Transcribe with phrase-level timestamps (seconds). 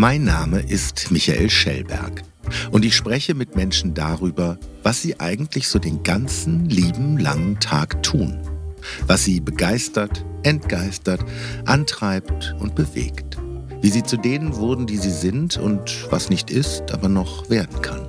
[0.00, 2.22] Mein Name ist Michael Schellberg
[2.70, 8.02] und ich spreche mit Menschen darüber, was sie eigentlich so den ganzen lieben langen Tag
[8.02, 8.40] tun,
[9.06, 11.22] was sie begeistert, entgeistert,
[11.66, 13.36] antreibt und bewegt,
[13.82, 17.82] wie sie zu denen wurden, die sie sind und was nicht ist, aber noch werden
[17.82, 18.08] kann.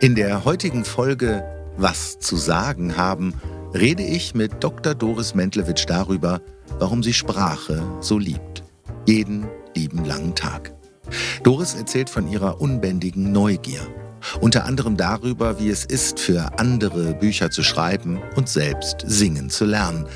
[0.00, 1.44] In der heutigen Folge
[1.76, 3.34] Was zu sagen haben,
[3.74, 4.94] rede ich mit Dr.
[4.94, 6.40] Doris Mentlewitsch darüber,
[6.78, 8.62] warum sie Sprache so liebt.
[9.06, 10.74] Jeden lieben langen Tag.
[11.42, 13.86] Doris erzählt von ihrer unbändigen Neugier.
[14.40, 19.66] Unter anderem darüber, wie es ist, für andere Bücher zu schreiben und selbst singen zu
[19.66, 20.06] lernen.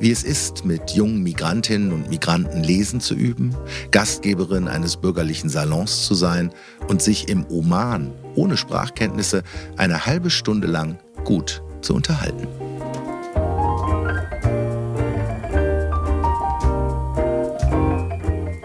[0.00, 3.54] Wie es ist, mit jungen Migrantinnen und Migranten lesen zu üben,
[3.92, 6.50] Gastgeberin eines bürgerlichen Salons zu sein
[6.88, 9.44] und sich im Oman ohne Sprachkenntnisse
[9.76, 12.48] eine halbe Stunde lang gut zu unterhalten.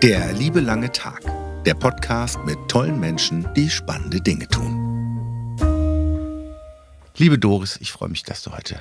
[0.04, 1.24] Der liebe lange Tag.
[1.66, 5.58] Der Podcast mit tollen Menschen, die spannende Dinge tun.
[7.16, 8.80] Liebe Doris, ich freue mich, dass du heute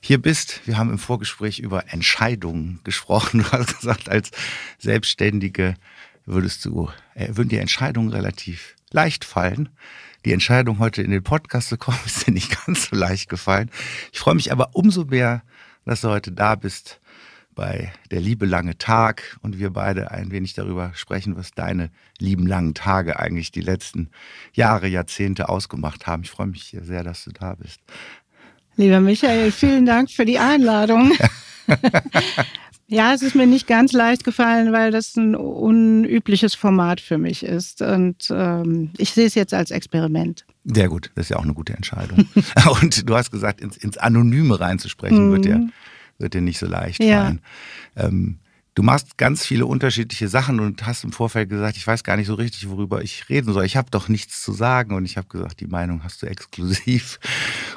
[0.00, 0.66] hier bist.
[0.66, 3.42] Wir haben im Vorgespräch über Entscheidungen gesprochen.
[3.44, 4.32] Du hast gesagt, als
[4.80, 5.76] Selbstständige
[6.24, 9.68] würdest du, äh, würden dir Entscheidungen relativ leicht fallen.
[10.24, 13.70] Die Entscheidung, heute in den Podcast zu kommen, ist dir nicht ganz so leicht gefallen.
[14.12, 15.44] Ich freue mich aber umso mehr,
[15.84, 17.00] dass du heute da bist
[17.56, 21.90] bei Der liebe lange Tag und wir beide ein wenig darüber sprechen, was deine
[22.20, 24.10] lieben langen Tage eigentlich die letzten
[24.52, 26.22] Jahre, Jahrzehnte ausgemacht haben.
[26.22, 27.80] Ich freue mich sehr, dass du da bist.
[28.76, 31.12] Lieber Michael, vielen Dank für die Einladung.
[32.88, 37.42] ja, es ist mir nicht ganz leicht gefallen, weil das ein unübliches Format für mich
[37.42, 37.80] ist.
[37.80, 40.44] Und ähm, ich sehe es jetzt als Experiment.
[40.64, 42.28] Sehr gut, das ist ja auch eine gute Entscheidung.
[42.82, 45.32] und du hast gesagt, ins, ins Anonyme reinzusprechen, mhm.
[45.32, 45.68] wird dir
[46.18, 47.24] wird dir nicht so leicht ja.
[47.24, 47.40] fallen.
[47.96, 48.38] Ähm,
[48.76, 52.26] du machst ganz viele unterschiedliche Sachen und hast im Vorfeld gesagt, ich weiß gar nicht
[52.26, 53.64] so richtig, worüber ich reden soll.
[53.64, 57.18] Ich habe doch nichts zu sagen und ich habe gesagt, die Meinung hast du exklusiv.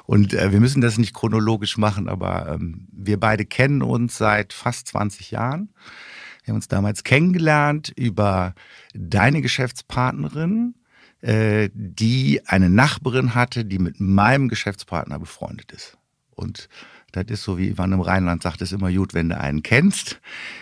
[0.05, 4.53] Und äh, wir müssen das nicht chronologisch machen, aber ähm, wir beide kennen uns seit
[4.53, 5.69] fast 20 Jahren.
[6.43, 8.53] Wir haben uns damals kennengelernt über
[8.93, 10.75] deine Geschäftspartnerin,
[11.21, 15.97] äh, die eine Nachbarin hatte, die mit meinem Geschäftspartner befreundet ist.
[16.31, 16.69] Und
[17.11, 20.19] das ist so, wie man im Rheinland sagt, ist immer gut, wenn du einen kennst.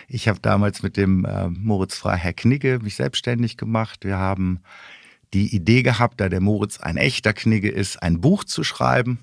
[0.08, 4.04] Ich habe damals mit dem äh, Moritz Freiherr Knigge mich selbstständig gemacht.
[4.04, 4.60] Wir haben
[5.34, 9.18] die Idee gehabt, da der Moritz ein echter Knigge ist, ein Buch zu schreiben.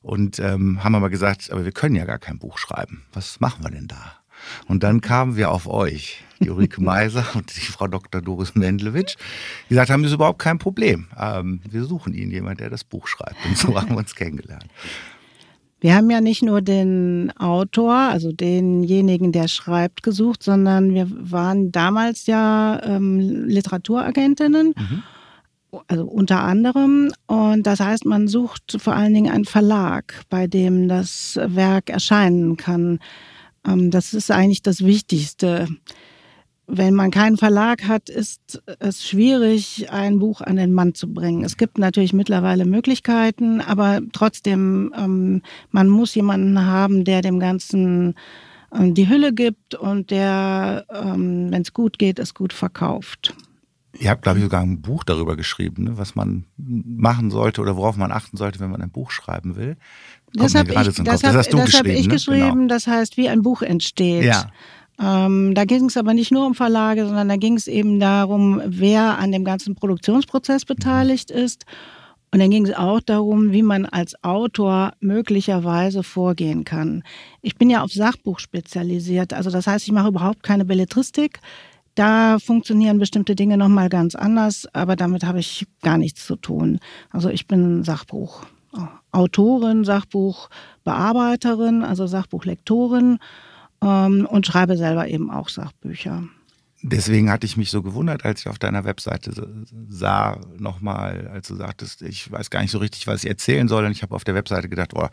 [0.00, 3.04] Und ähm, haben aber gesagt, aber wir können ja gar kein Buch schreiben.
[3.12, 4.18] Was machen wir denn da?
[4.66, 8.22] Und dann kamen wir auf euch, die Ulrike Meiser und die Frau Dr.
[8.22, 9.16] Doris Mendlewitsch.
[9.64, 11.08] Die gesagt haben, das ist überhaupt kein Problem.
[11.18, 13.44] Ähm, wir suchen Ihnen jemand, der das Buch schreibt.
[13.44, 14.66] Und so haben wir uns kennengelernt.
[15.80, 21.70] Wir haben ja nicht nur den Autor, also denjenigen, der schreibt, gesucht, sondern wir waren
[21.70, 24.74] damals ja ähm, Literaturagentinnen.
[24.76, 25.02] Mhm.
[25.86, 27.12] Also unter anderem.
[27.26, 32.56] Und das heißt, man sucht vor allen Dingen einen Verlag, bei dem das Werk erscheinen
[32.56, 32.98] kann.
[33.66, 35.68] Ähm, das ist eigentlich das Wichtigste
[36.70, 41.42] wenn man keinen Verlag hat, ist es schwierig, ein Buch an den Mann zu bringen.
[41.42, 48.14] Es gibt natürlich mittlerweile Möglichkeiten, aber trotzdem, ähm, man muss jemanden haben, der dem Ganzen
[48.72, 53.34] ähm, die Hülle gibt und der, ähm, wenn es gut geht, es gut verkauft.
[53.98, 57.76] Ihr habt, glaube ich, sogar ein Buch darüber geschrieben, ne, was man machen sollte oder
[57.76, 59.76] worauf man achten sollte, wenn man ein Buch schreiben will.
[60.36, 61.88] Kommt das habe ich, das, das, hast du das geschrieben.
[61.88, 62.12] Hab ich ne?
[62.12, 62.74] geschrieben, genau.
[62.74, 64.24] das heißt, wie ein Buch entsteht.
[64.24, 64.50] Ja.
[65.00, 68.60] Ähm, da ging es aber nicht nur um Verlage, sondern da ging es eben darum,
[68.64, 71.64] wer an dem ganzen Produktionsprozess beteiligt ist.
[72.30, 77.02] Und dann ging es auch darum, wie man als Autor möglicherweise vorgehen kann.
[77.40, 81.40] Ich bin ja auf Sachbuch spezialisiert, also das heißt, ich mache überhaupt keine Belletristik.
[81.94, 86.80] Da funktionieren bestimmte Dinge nochmal ganz anders, aber damit habe ich gar nichts zu tun.
[87.10, 93.18] Also ich bin Sachbuchautorin, Sachbuchbearbeiterin, also Sachbuchlektorin
[93.82, 96.24] ähm, und schreibe selber eben auch Sachbücher.
[96.82, 101.56] Deswegen hatte ich mich so gewundert, als ich auf deiner Webseite sah, nochmal, als du
[101.56, 103.84] sagtest, ich weiß gar nicht so richtig, was ich erzählen soll.
[103.84, 105.08] Und ich habe auf der Webseite gedacht, oh,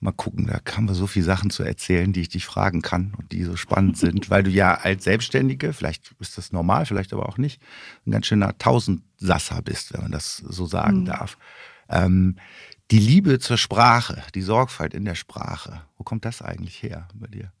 [0.00, 3.12] mal gucken, da haben wir so viele Sachen zu erzählen, die ich dich fragen kann
[3.18, 7.12] und die so spannend sind, weil du ja als Selbstständige, vielleicht ist das normal, vielleicht
[7.12, 7.60] aber auch nicht,
[8.06, 11.04] ein ganz schöner Tausendsasser bist, wenn man das so sagen mhm.
[11.06, 11.38] darf.
[11.88, 12.36] Ähm,
[12.90, 17.28] die Liebe zur Sprache, die Sorgfalt in der Sprache, wo kommt das eigentlich her bei
[17.28, 17.52] dir?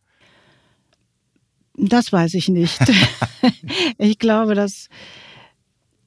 [1.88, 2.78] Das weiß ich nicht.
[3.98, 4.88] ich glaube, dass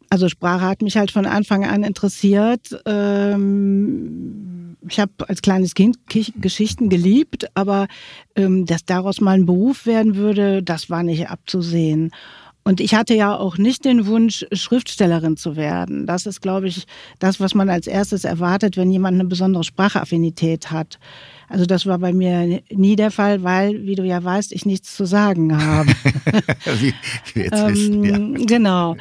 [0.10, 2.80] also Sprache hat mich halt von Anfang an interessiert.
[2.86, 7.88] Ähm, ich habe als kleines Kind Geschichten geliebt, aber
[8.36, 12.12] ähm, dass daraus mal ein Beruf werden würde, das war nicht abzusehen.
[12.64, 16.06] Und ich hatte ja auch nicht den Wunsch, Schriftstellerin zu werden.
[16.06, 16.86] Das ist, glaube ich,
[17.20, 20.98] das, was man als erstes erwartet, wenn jemand eine besondere Sprachaffinität hat.
[21.50, 24.96] Also das war bei mir nie der Fall, weil, wie du ja weißt, ich nichts
[24.96, 25.90] zu sagen habe.
[26.80, 26.94] wie,
[27.34, 28.46] wie jetzt ähm, wissen, ja.
[28.46, 28.96] Genau.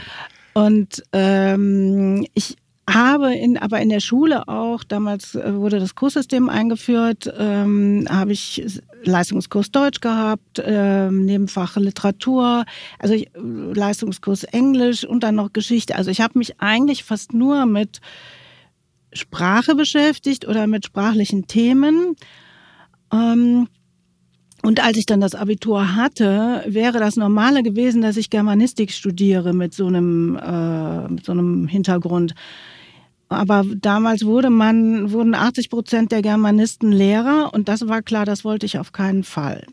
[0.55, 2.57] Und ähm, ich
[2.89, 8.33] habe in, aber in der Schule auch, damals äh, wurde das Kurssystem eingeführt, ähm, habe
[8.33, 8.65] ich
[9.05, 12.65] Leistungskurs Deutsch gehabt, ähm, Nebenfach Literatur,
[12.99, 15.95] also ich, Leistungskurs Englisch und dann noch Geschichte.
[15.97, 18.01] Also ich habe mich eigentlich fast nur mit
[19.13, 22.17] Sprache beschäftigt oder mit sprachlichen Themen.
[23.13, 23.69] Ähm,
[24.63, 29.53] und als ich dann das Abitur hatte, wäre das Normale gewesen, dass ich Germanistik studiere
[29.53, 32.35] mit so einem, äh, mit so einem Hintergrund.
[33.33, 38.45] Aber damals wurde man, wurden 80 Prozent der Germanisten Lehrer und das war klar, das
[38.45, 39.65] wollte ich auf keinen Fall.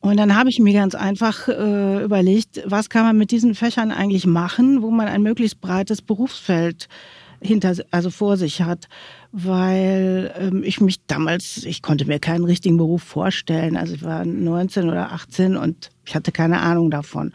[0.00, 3.92] Und dann habe ich mir ganz einfach äh, überlegt, was kann man mit diesen Fächern
[3.92, 6.88] eigentlich machen, wo man ein möglichst breites Berufsfeld
[7.40, 8.88] hinter, also vor sich hat,
[9.30, 13.76] weil ähm, ich mich damals, ich konnte mir keinen richtigen Beruf vorstellen.
[13.76, 17.32] Also ich war 19 oder 18 und ich hatte keine Ahnung davon.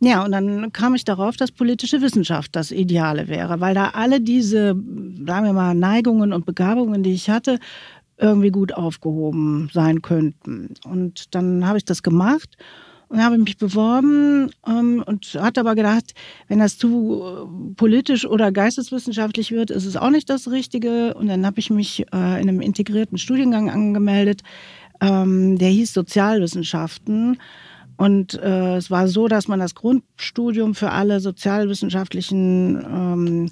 [0.00, 4.20] Ja, und dann kam ich darauf, dass politische Wissenschaft das Ideale wäre, weil da alle
[4.20, 7.58] diese, sagen wir mal, Neigungen und Begabungen, die ich hatte,
[8.16, 10.74] irgendwie gut aufgehoben sein könnten.
[10.84, 12.56] Und dann habe ich das gemacht
[13.08, 16.14] und habe mich beworben ähm, und hatte aber gedacht,
[16.48, 21.14] wenn das zu äh, politisch oder geisteswissenschaftlich wird, ist es auch nicht das Richtige.
[21.14, 24.42] Und dann habe ich mich äh, in einem integrierten Studiengang angemeldet,
[25.00, 27.38] ähm, der hieß Sozialwissenschaften.
[27.98, 33.50] Und äh, es war so, dass man das Grundstudium für alle sozialwissenschaftlichen ähm,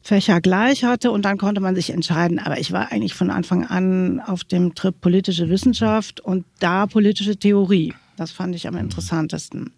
[0.00, 2.38] Fächer gleich hatte und dann konnte man sich entscheiden.
[2.38, 7.36] Aber ich war eigentlich von Anfang an auf dem Trip politische Wissenschaft und da politische
[7.36, 7.92] Theorie.
[8.16, 9.72] Das fand ich am interessantesten.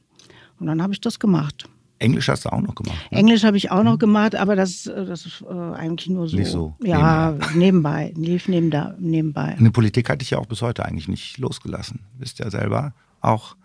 [0.60, 1.66] Und dann habe ich das gemacht.
[1.98, 2.98] Englisch hast du auch noch gemacht?
[3.10, 3.18] Ne?
[3.18, 6.36] Englisch habe ich auch noch gemacht, aber das, das ist äh, eigentlich nur so.
[6.36, 6.74] Nicht so.
[6.82, 8.12] Ja, nebenbei.
[8.14, 9.56] lief neben da, nebenbei.
[9.58, 12.00] Eine Politik hatte ich ja auch bis heute eigentlich nicht losgelassen.
[12.18, 13.56] Wisst ja selber auch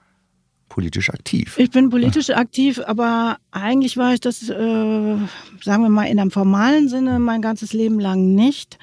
[0.72, 1.58] politisch aktiv.
[1.58, 5.18] Ich bin politisch aktiv, aber eigentlich war ich das, äh,
[5.62, 8.80] sagen wir mal, in einem formalen Sinne mein ganzes Leben lang nicht.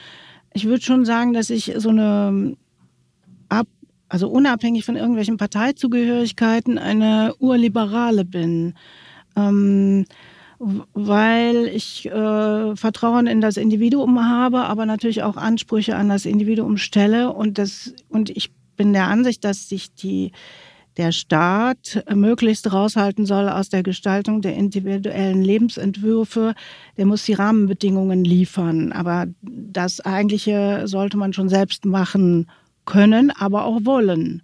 [0.52, 2.56] Ich würde schon sagen, dass ich so eine,
[4.10, 8.74] also unabhängig von irgendwelchen Parteizugehörigkeiten, eine Urliberale bin.
[9.34, 10.04] Ähm,
[10.58, 16.76] weil ich äh, Vertrauen in das Individuum habe, aber natürlich auch Ansprüche an das Individuum
[16.76, 17.32] stelle.
[17.32, 20.32] Und, das, und ich bin der Ansicht, dass sich die
[20.98, 26.54] der Staat möglichst raushalten soll aus der Gestaltung der individuellen Lebensentwürfe.
[26.96, 28.90] Der muss die Rahmenbedingungen liefern.
[28.92, 32.50] Aber das Eigentliche sollte man schon selbst machen
[32.84, 34.42] können, aber auch wollen.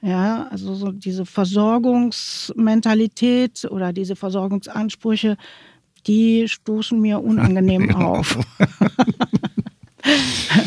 [0.00, 5.36] Ja, also so diese Versorgungsmentalität oder diese Versorgungsansprüche,
[6.06, 8.38] die stoßen mir unangenehm auf.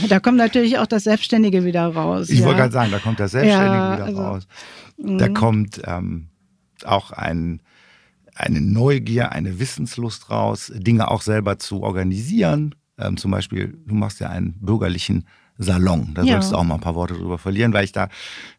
[0.09, 2.29] da kommt natürlich auch das Selbstständige wieder raus.
[2.29, 2.45] Ich ja.
[2.45, 4.47] wollte gerade sagen, da kommt das Selbstständige ja, wieder also, raus.
[4.97, 5.33] Da mhm.
[5.33, 6.27] kommt ähm,
[6.85, 7.61] auch ein,
[8.35, 12.75] eine Neugier, eine Wissenslust raus, Dinge auch selber zu organisieren.
[12.97, 15.25] Ähm, zum Beispiel, du machst ja einen bürgerlichen
[15.59, 16.13] Salon.
[16.15, 16.33] Da ja.
[16.33, 18.07] solltest du auch mal ein paar Worte drüber verlieren, weil ich da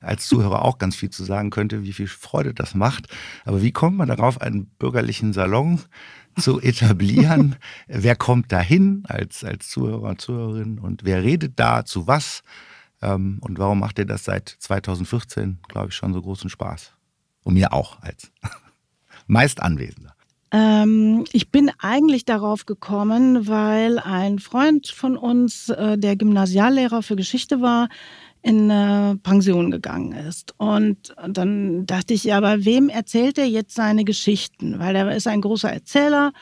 [0.00, 3.08] als Zuhörer auch ganz viel zu sagen könnte, wie viel Freude das macht.
[3.44, 5.80] Aber wie kommt man darauf, einen bürgerlichen Salon
[6.40, 7.56] zu etablieren.
[7.87, 12.42] wer kommt da hin als, als Zuhörer und Zuhörerin und wer redet da zu was?
[13.02, 16.92] Ähm, und warum macht ihr das seit 2014, glaube ich, schon so großen Spaß?
[17.42, 18.30] Und mir auch als
[19.26, 20.14] meist Anwesender.
[20.52, 27.16] Ähm, ich bin eigentlich darauf gekommen, weil ein Freund von uns, äh, der Gymnasiallehrer für
[27.16, 27.88] Geschichte war,
[28.42, 30.54] in äh, Pension gegangen ist.
[30.59, 34.78] Und dann dachte ich, ja, aber wem erzählt er jetzt seine Geschichten?
[34.78, 36.32] Weil er ist ein großer Erzähler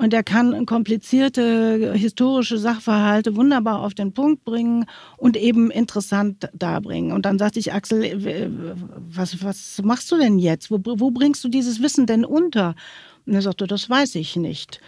[0.00, 4.86] und er kann komplizierte historische Sachverhalte wunderbar auf den Punkt bringen
[5.18, 7.12] und eben interessant darbringen.
[7.12, 8.50] Und dann sagte ich, Axel,
[8.96, 10.70] was, was machst du denn jetzt?
[10.70, 12.74] Wo, wo bringst du dieses Wissen denn unter?
[13.26, 14.80] Und er sagte, das weiß ich nicht.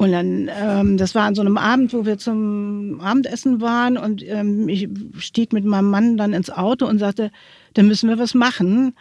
[0.00, 4.24] Und dann, ähm, das war an so einem Abend, wo wir zum Abendessen waren und
[4.24, 4.88] ähm, ich
[5.18, 7.32] stieg mit meinem Mann dann ins Auto und sagte,
[7.74, 8.94] da müssen wir was machen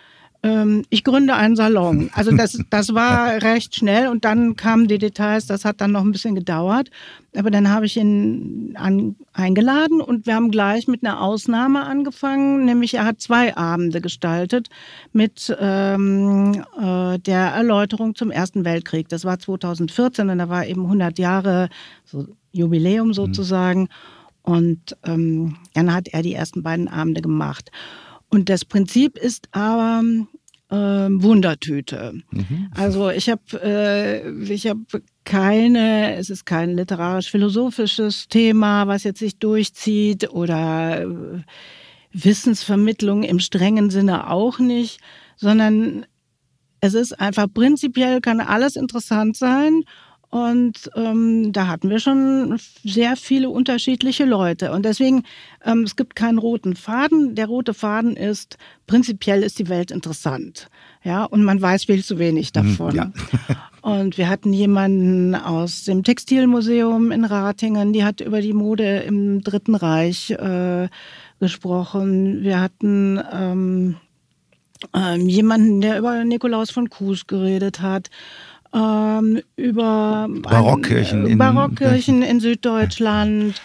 [0.44, 2.10] ähm, ich gründe einen Salon.
[2.14, 6.02] Also das, das war recht schnell und dann kamen die Details, das hat dann noch
[6.02, 6.90] ein bisschen gedauert.
[7.36, 12.66] Aber dann habe ich ihn an, eingeladen und wir haben gleich mit einer Ausnahme angefangen,
[12.66, 14.70] nämlich er hat zwei Abende gestaltet
[15.14, 19.10] mit ähm, äh, der Erläuterung zum Ersten Weltkrieg.
[19.10, 21.70] Das war 2014 und da war eben 100 Jahre
[22.06, 23.82] so Jubiläum sozusagen.
[23.82, 23.88] Mhm.
[24.48, 27.70] Und ähm, dann hat er die ersten beiden Abende gemacht.
[28.30, 30.04] Und das Prinzip ist aber,
[30.70, 32.14] äh, Wundertüte.
[32.32, 32.70] Mhm.
[32.76, 34.82] Also ich habe äh, ich habe
[35.24, 41.08] keine, es ist kein literarisch-philosophisches Thema, was jetzt sich durchzieht oder äh,
[42.12, 45.00] Wissensvermittlung im strengen Sinne auch nicht,
[45.36, 46.06] sondern
[46.80, 49.84] es ist einfach prinzipiell kann alles interessant sein
[50.30, 54.74] und ähm, da hatten wir schon sehr viele unterschiedliche Leute.
[54.74, 55.24] Und deswegen,
[55.64, 57.36] ähm, es gibt keinen roten Faden.
[57.36, 58.58] Der rote Faden ist,
[58.88, 60.70] prinzipiell ist die Welt interessant.
[61.04, 62.96] Ja, und man weiß viel zu wenig mhm, davon.
[62.96, 63.12] Ja.
[63.82, 69.42] und wir hatten jemanden aus dem Textilmuseum in Ratingen, die hat über die Mode im
[69.42, 70.90] Dritten Reich äh,
[71.40, 72.44] gesprochen.
[72.44, 73.96] Wir hatten ähm,
[74.94, 78.10] ähm, jemanden, der über Nikolaus von Kues geredet hat
[78.74, 83.62] ähm, über Barockkirchen, ein, in, Barockkirchen in Süddeutschland.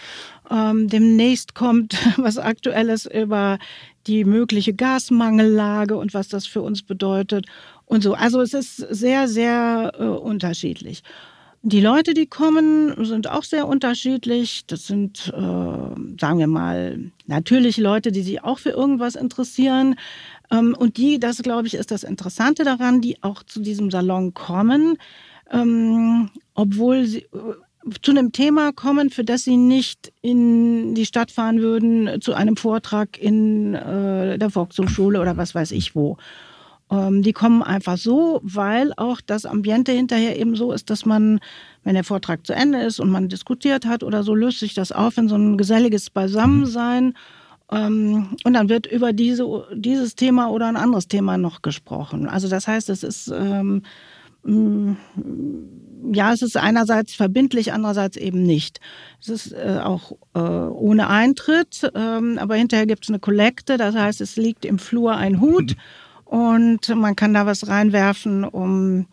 [0.49, 3.59] Ähm, demnächst kommt was Aktuelles über
[4.07, 7.45] die mögliche Gasmangellage und was das für uns bedeutet
[7.85, 8.13] und so.
[8.13, 11.03] Also es ist sehr, sehr äh, unterschiedlich.
[11.65, 14.65] Die Leute, die kommen, sind auch sehr unterschiedlich.
[14.67, 15.39] Das sind, äh,
[16.19, 19.95] sagen wir mal, natürlich Leute, die sich auch für irgendwas interessieren.
[20.53, 24.33] Ähm, und die, das glaube ich, ist das Interessante daran, die auch zu diesem Salon
[24.33, 24.97] kommen,
[25.51, 27.55] ähm, obwohl sie äh,
[28.01, 32.55] zu einem Thema kommen, für das sie nicht in die Stadt fahren würden, zu einem
[32.55, 36.17] Vortrag in äh, der Volkshochschule oder was weiß ich wo.
[36.91, 41.39] Ähm, die kommen einfach so, weil auch das Ambiente hinterher eben so ist, dass man,
[41.83, 44.91] wenn der Vortrag zu Ende ist und man diskutiert hat oder so, löst sich das
[44.91, 47.07] auf in so ein geselliges Beisammensein.
[47.07, 47.13] Mhm
[47.73, 52.27] und dann wird über diese, dieses Thema oder ein anderes Thema noch gesprochen.
[52.27, 53.81] Also das heißt, es ist ähm,
[54.43, 54.93] mm,
[56.11, 58.79] ja, es ist einerseits verbindlich, andererseits eben nicht.
[59.21, 63.95] Es ist äh, auch äh, ohne Eintritt, ähm, aber hinterher gibt es eine Kollekte, das
[63.95, 65.75] heißt, es liegt im Flur ein Hut
[66.25, 69.07] und man kann da was reinwerfen, um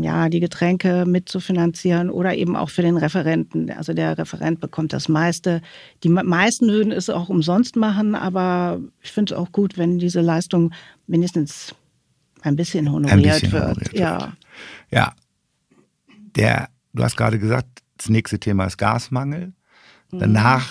[0.00, 3.70] ja, die Getränke mitzufinanzieren oder eben auch für den Referenten.
[3.70, 5.62] Also der Referent bekommt das meiste.
[6.02, 10.20] Die meisten würden es auch umsonst machen, aber ich finde es auch gut, wenn diese
[10.20, 10.72] Leistung
[11.06, 11.74] mindestens
[12.42, 13.64] ein bisschen honoriert ein bisschen wird.
[13.64, 14.20] Honoriert ja.
[14.20, 14.32] Wird.
[14.90, 15.14] Ja.
[16.36, 19.52] Der, du hast gerade gesagt, das nächste Thema ist Gasmangel.
[20.10, 20.18] Mhm.
[20.18, 20.68] Danach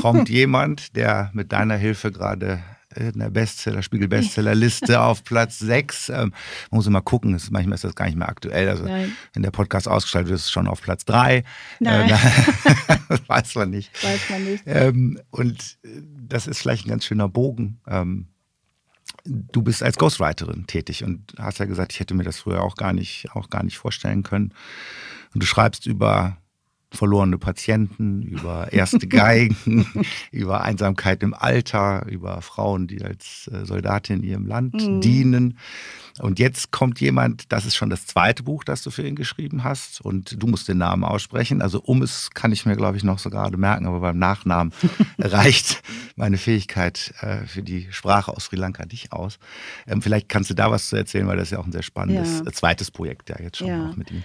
[0.00, 2.60] kommt jemand, der mit deiner Hilfe gerade
[2.96, 6.08] in der Bestseller, Spiegel-Bestsellerliste auf Platz 6.
[6.08, 6.32] Ähm, man
[6.70, 8.68] muss immer gucken, ist, manchmal ist das gar nicht mehr aktuell.
[8.68, 9.12] Also Nein.
[9.32, 11.44] wenn der Podcast ausgeschaltet wird, ist es schon auf Platz 3.
[11.80, 12.10] Nein.
[12.10, 13.90] Äh, weiß man nicht.
[14.02, 14.62] Weiß man nicht.
[14.66, 15.88] Ähm, und äh,
[16.28, 17.80] das ist vielleicht ein ganz schöner Bogen.
[17.86, 18.28] Ähm,
[19.24, 22.76] du bist als Ghostwriterin tätig und hast ja gesagt, ich hätte mir das früher auch
[22.76, 24.52] gar nicht, auch gar nicht vorstellen können.
[25.34, 26.38] Und du schreibst über
[26.92, 29.86] verlorene Patienten, über erste Geigen,
[30.30, 35.00] über Einsamkeit im Alter, über Frauen, die als äh, Soldatin in ihrem Land mhm.
[35.00, 35.58] dienen.
[36.20, 39.64] Und jetzt kommt jemand, das ist schon das zweite Buch, das du für ihn geschrieben
[39.64, 40.00] hast.
[40.02, 41.62] Und du musst den Namen aussprechen.
[41.62, 44.72] Also um es kann ich mir, glaube ich, noch so gerade merken, aber beim Nachnamen
[45.18, 45.82] reicht
[46.16, 49.38] meine Fähigkeit äh, für die Sprache aus Sri Lanka nicht aus.
[49.86, 51.82] Ähm, vielleicht kannst du da was zu erzählen, weil das ist ja auch ein sehr
[51.82, 52.52] spannendes ja.
[52.52, 53.88] zweites Projekt ja jetzt schon ja.
[53.88, 54.22] auch mit ihm.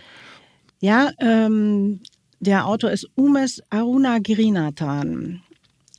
[0.80, 2.02] Ja, ähm,
[2.40, 5.42] der Autor ist Umes Aruna Girinathan.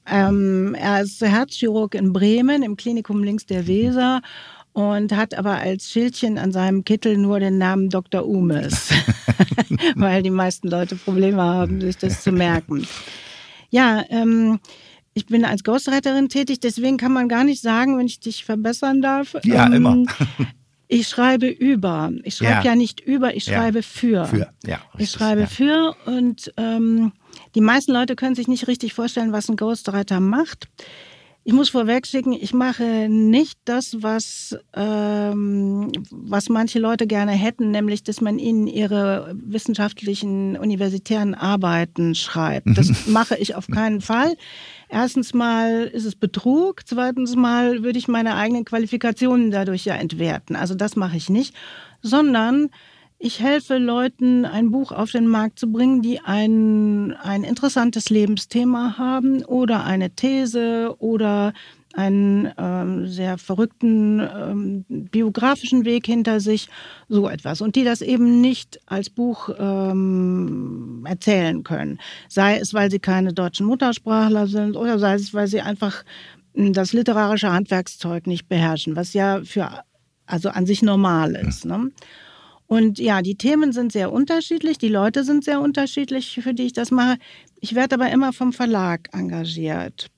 [0.07, 4.23] Ähm, er ist Herzchirurg in Bremen im Klinikum links der Weser
[4.73, 8.27] und hat aber als Schildchen an seinem Kittel nur den Namen Dr.
[8.27, 8.91] Umes,
[9.97, 12.87] weil die meisten Leute Probleme haben, sich das zu merken.
[13.71, 14.61] Ja, ähm,
[15.15, 19.03] ich bin als Ghostwriterin tätig, deswegen kann man gar nicht sagen, wenn ich dich verbessern
[19.03, 19.37] darf.
[19.45, 20.05] Ja, ähm, immer.
[20.89, 22.11] Ich schreibe über.
[22.25, 22.73] Ich schreibe ja.
[22.73, 23.83] ja nicht über, ich schreibe ja.
[23.83, 24.25] für.
[24.25, 24.77] Für, ja.
[24.77, 25.47] Richtig, ich schreibe ja.
[25.47, 27.13] für und ähm,
[27.55, 30.69] die meisten Leute können sich nicht richtig vorstellen, was ein Ghostwriter macht.
[31.49, 38.03] Ich muss vorwegschicken, ich mache nicht das, was, ähm, was manche Leute gerne hätten, nämlich,
[38.03, 42.67] dass man ihnen ihre wissenschaftlichen, universitären Arbeiten schreibt.
[42.77, 44.37] Das mache ich auf keinen Fall.
[44.91, 50.55] Erstens mal ist es Betrug, zweitens mal würde ich meine eigenen Qualifikationen dadurch ja entwerten.
[50.55, 51.55] Also das mache ich nicht,
[52.03, 52.69] sondern
[53.21, 58.97] ich helfe Leuten, ein Buch auf den Markt zu bringen, die ein, ein interessantes Lebensthema
[58.97, 61.53] haben oder eine These oder
[61.95, 66.69] einen ähm, sehr verrückten ähm, biografischen Weg hinter sich,
[67.09, 67.61] so etwas.
[67.61, 71.99] Und die das eben nicht als Buch ähm, erzählen können.
[72.29, 76.05] Sei es, weil sie keine deutschen Muttersprachler sind oder sei es, weil sie einfach
[76.55, 79.83] hm, das literarische Handwerkszeug nicht beherrschen, was ja für
[80.27, 81.65] also an sich normal ist.
[81.65, 81.91] Ne?
[82.69, 86.75] Und ja, die Themen sind sehr unterschiedlich, die Leute sind sehr unterschiedlich, für die ich
[86.75, 87.17] das mache.
[87.61, 90.11] Ich werde aber immer vom Verlag engagiert.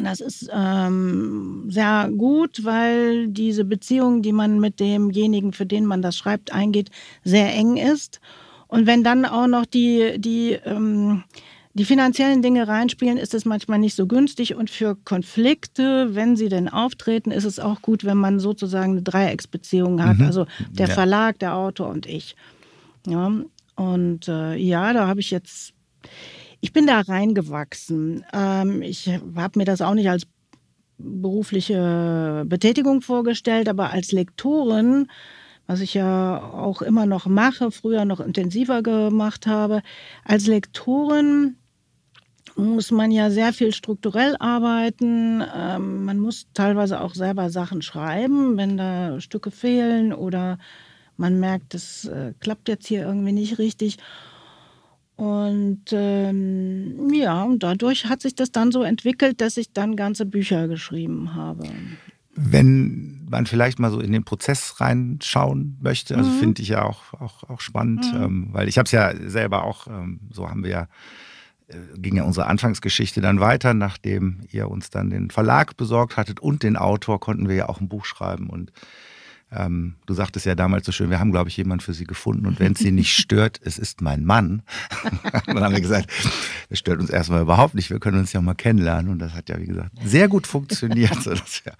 [0.00, 6.02] Das ist ähm, sehr gut, weil diese Beziehung, die man mit demjenigen, für den man
[6.02, 6.90] das schreibt, eingeht,
[7.24, 8.20] sehr eng ist.
[8.68, 11.24] Und wenn dann auch noch die, die, ähm,
[11.76, 14.54] die finanziellen Dinge reinspielen, ist es manchmal nicht so günstig.
[14.54, 19.02] Und für Konflikte, wenn sie denn auftreten, ist es auch gut, wenn man sozusagen eine
[19.02, 20.18] Dreiecksbeziehung hat.
[20.18, 20.24] Mhm.
[20.24, 20.94] Also der ja.
[20.94, 22.34] Verlag, der Autor und ich.
[23.06, 23.30] Ja,
[23.74, 25.74] und äh, ja, da habe ich jetzt
[26.60, 28.24] ich bin da reingewachsen.
[28.32, 30.26] Ähm, ich habe mir das auch nicht als
[30.98, 35.08] berufliche Betätigung vorgestellt, aber als Lektorin,
[35.66, 39.82] was ich ja auch immer noch mache, früher noch intensiver gemacht habe,
[40.24, 41.56] als Lektorin
[42.56, 45.42] muss man ja sehr viel strukturell arbeiten.
[45.54, 50.58] Ähm, man muss teilweise auch selber Sachen schreiben, wenn da Stücke fehlen oder
[51.16, 53.98] man merkt, das äh, klappt jetzt hier irgendwie nicht richtig.
[55.16, 60.26] Und ähm, ja, und dadurch hat sich das dann so entwickelt, dass ich dann ganze
[60.26, 61.66] Bücher geschrieben habe.
[62.34, 66.38] Wenn man vielleicht mal so in den Prozess reinschauen möchte, also mhm.
[66.38, 68.22] finde ich ja auch, auch, auch spannend, mhm.
[68.22, 70.88] ähm, weil ich habe es ja selber auch, ähm, so haben wir ja,
[71.96, 76.62] ging ja unsere Anfangsgeschichte dann weiter, nachdem ihr uns dann den Verlag besorgt hattet und
[76.62, 78.48] den Autor, konnten wir ja auch ein Buch schreiben.
[78.48, 78.72] Und
[79.52, 82.46] ähm, du sagtest ja damals so schön, wir haben, glaube ich, jemanden für sie gefunden.
[82.46, 84.62] Und wenn es sie nicht stört, es ist mein Mann.
[85.46, 86.10] dann haben wir gesagt,
[86.68, 89.10] das stört uns erstmal überhaupt nicht, wir können uns ja mal kennenlernen.
[89.10, 91.74] Und das hat ja, wie gesagt, sehr gut funktioniert, sodass wir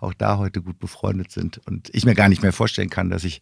[0.00, 1.60] auch da heute gut befreundet sind.
[1.66, 3.40] Und ich mir gar nicht mehr vorstellen kann, dass ich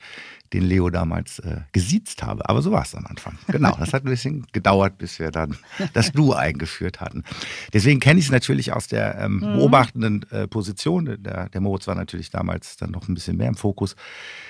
[0.53, 2.49] den Leo damals äh, gesiezt habe.
[2.49, 3.39] Aber so war es am Anfang.
[3.49, 5.57] Genau, das hat ein bisschen gedauert, bis wir dann
[5.93, 7.25] das Du eingeführt hatten.
[7.73, 9.41] Deswegen kenne ich es natürlich aus der ähm, mhm.
[9.41, 11.23] beobachtenden äh, Position.
[11.23, 13.97] Der, der Moritz war natürlich damals dann noch ein bisschen mehr im Fokus.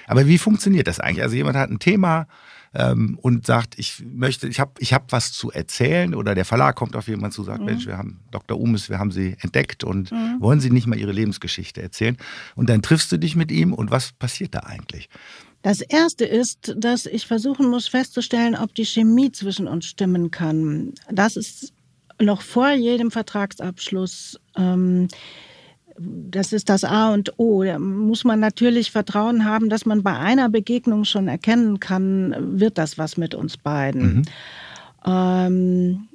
[0.07, 1.23] Aber wie funktioniert das eigentlich?
[1.23, 2.27] Also jemand hat ein Thema,
[2.75, 6.77] ähm, und sagt, ich möchte, ich habe ich hab was zu erzählen oder der Verlag
[6.77, 7.67] kommt auf jemanden zu, sagt, mhm.
[7.67, 8.61] Mensch, wir haben Dr.
[8.61, 10.37] Umes, wir haben sie entdeckt und mhm.
[10.39, 12.17] wollen sie nicht mal ihre Lebensgeschichte erzählen?
[12.55, 15.09] Und dann triffst du dich mit ihm und was passiert da eigentlich?
[15.63, 20.95] Das erste ist, dass ich versuchen muss festzustellen, ob die Chemie zwischen uns stimmen kann.
[21.11, 21.73] Das ist
[22.21, 24.41] noch vor jedem Vertragsabschluss.
[24.57, 25.09] Ähm,
[25.99, 27.63] das ist das A und O.
[27.63, 32.79] Da muss man natürlich Vertrauen haben, dass man bei einer Begegnung schon erkennen kann, wird
[32.79, 34.15] das was mit uns beiden.
[34.15, 34.23] Mhm.
[35.07, 36.09] Ähm,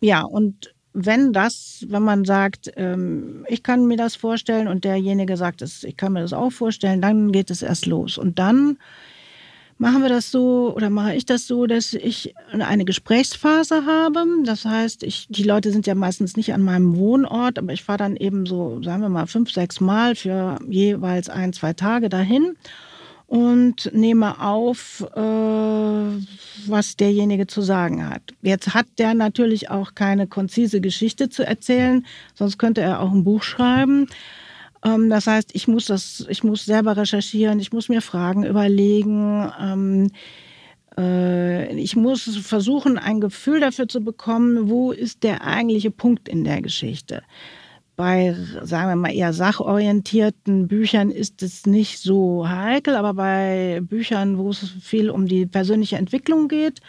[0.00, 5.36] ja, und wenn das, wenn man sagt, ähm, ich kann mir das vorstellen und derjenige
[5.36, 8.16] sagt, ich kann mir das auch vorstellen, dann geht es erst los.
[8.16, 8.78] Und dann
[9.76, 14.24] machen wir das so oder mache ich das so, dass ich eine Gesprächsphase habe.
[14.44, 17.98] Das heißt, ich, die Leute sind ja meistens nicht an meinem Wohnort, aber ich fahre
[17.98, 22.56] dann eben so, sagen wir mal, fünf, sechs Mal für jeweils ein, zwei Tage dahin
[23.26, 25.20] und nehme auf, äh,
[26.66, 28.22] was derjenige zu sagen hat.
[28.42, 33.24] Jetzt hat der natürlich auch keine konzise Geschichte zu erzählen, sonst könnte er auch ein
[33.24, 34.06] Buch schreiben.
[34.84, 39.50] Ähm, das heißt, ich muss das, ich muss selber recherchieren, ich muss mir Fragen überlegen.
[39.60, 40.10] Ähm,
[40.96, 46.44] äh, ich muss versuchen, ein Gefühl dafür zu bekommen, wo ist der eigentliche Punkt in
[46.44, 47.22] der Geschichte.
[47.96, 54.36] Bei, sagen wir mal, eher sachorientierten Büchern ist es nicht so heikel, aber bei Büchern,
[54.36, 56.80] wo es viel um die persönliche Entwicklung geht,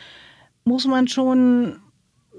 [0.65, 1.77] muss man schon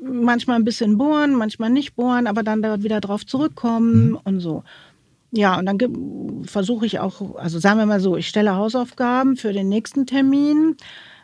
[0.02, 4.18] manchmal ein bisschen bohren, manchmal nicht bohren, aber dann da wieder drauf zurückkommen mhm.
[4.24, 4.64] und so.
[5.30, 9.52] Ja, und dann versuche ich auch, also sagen wir mal so, ich stelle Hausaufgaben für
[9.52, 10.76] den nächsten Termin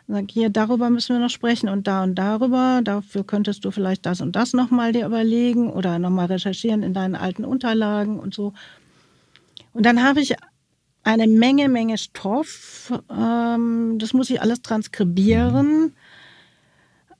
[0.07, 2.81] Sag, hier, darüber müssen wir noch sprechen und da und darüber.
[2.83, 7.15] Dafür könntest du vielleicht das und das nochmal dir überlegen oder nochmal recherchieren in deinen
[7.15, 8.53] alten Unterlagen und so.
[9.73, 10.35] Und dann habe ich
[11.03, 12.93] eine Menge, Menge Stoff.
[13.09, 15.93] Ähm, das muss ich alles transkribieren.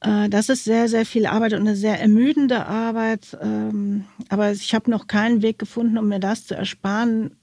[0.02, 3.36] Äh, das ist sehr, sehr viel Arbeit und eine sehr ermüdende Arbeit.
[3.41, 7.36] Ähm, aber ich habe noch keinen Weg gefunden, um mir das zu ersparen,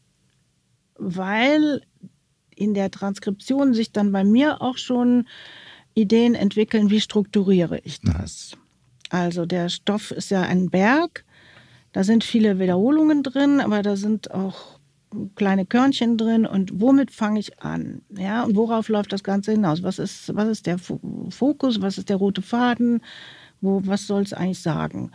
[0.97, 1.83] weil
[2.57, 5.27] in der Transkription sich dann bei mir auch schon
[5.95, 8.57] Ideen entwickeln, wie strukturiere ich das.
[9.11, 11.25] Also der Stoff ist ja ein Berg,
[11.93, 14.79] da sind viele Wiederholungen drin, aber da sind auch
[15.35, 18.01] kleine Körnchen drin und womit fange ich an?
[18.17, 19.83] Ja, und worauf läuft das Ganze hinaus?
[19.83, 21.83] Was ist, was ist der Fokus?
[21.83, 23.03] Was ist der rote Faden?
[23.61, 25.11] Wo, was soll es eigentlich sagen?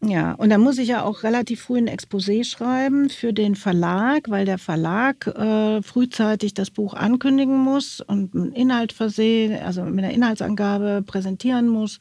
[0.00, 4.30] Ja, und dann muss ich ja auch relativ früh ein Exposé schreiben für den Verlag,
[4.30, 10.04] weil der Verlag äh, frühzeitig das Buch ankündigen muss und einen Inhalt versehen, also mit
[10.04, 11.98] einer Inhaltsangabe präsentieren muss.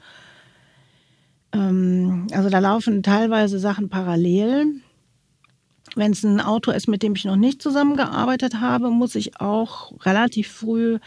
[1.51, 4.75] Ähm, also da laufen teilweise Sachen parallel.
[5.95, 10.05] Wenn es ein Autor ist, mit dem ich noch nicht zusammengearbeitet habe, muss ich auch
[10.05, 10.99] relativ früh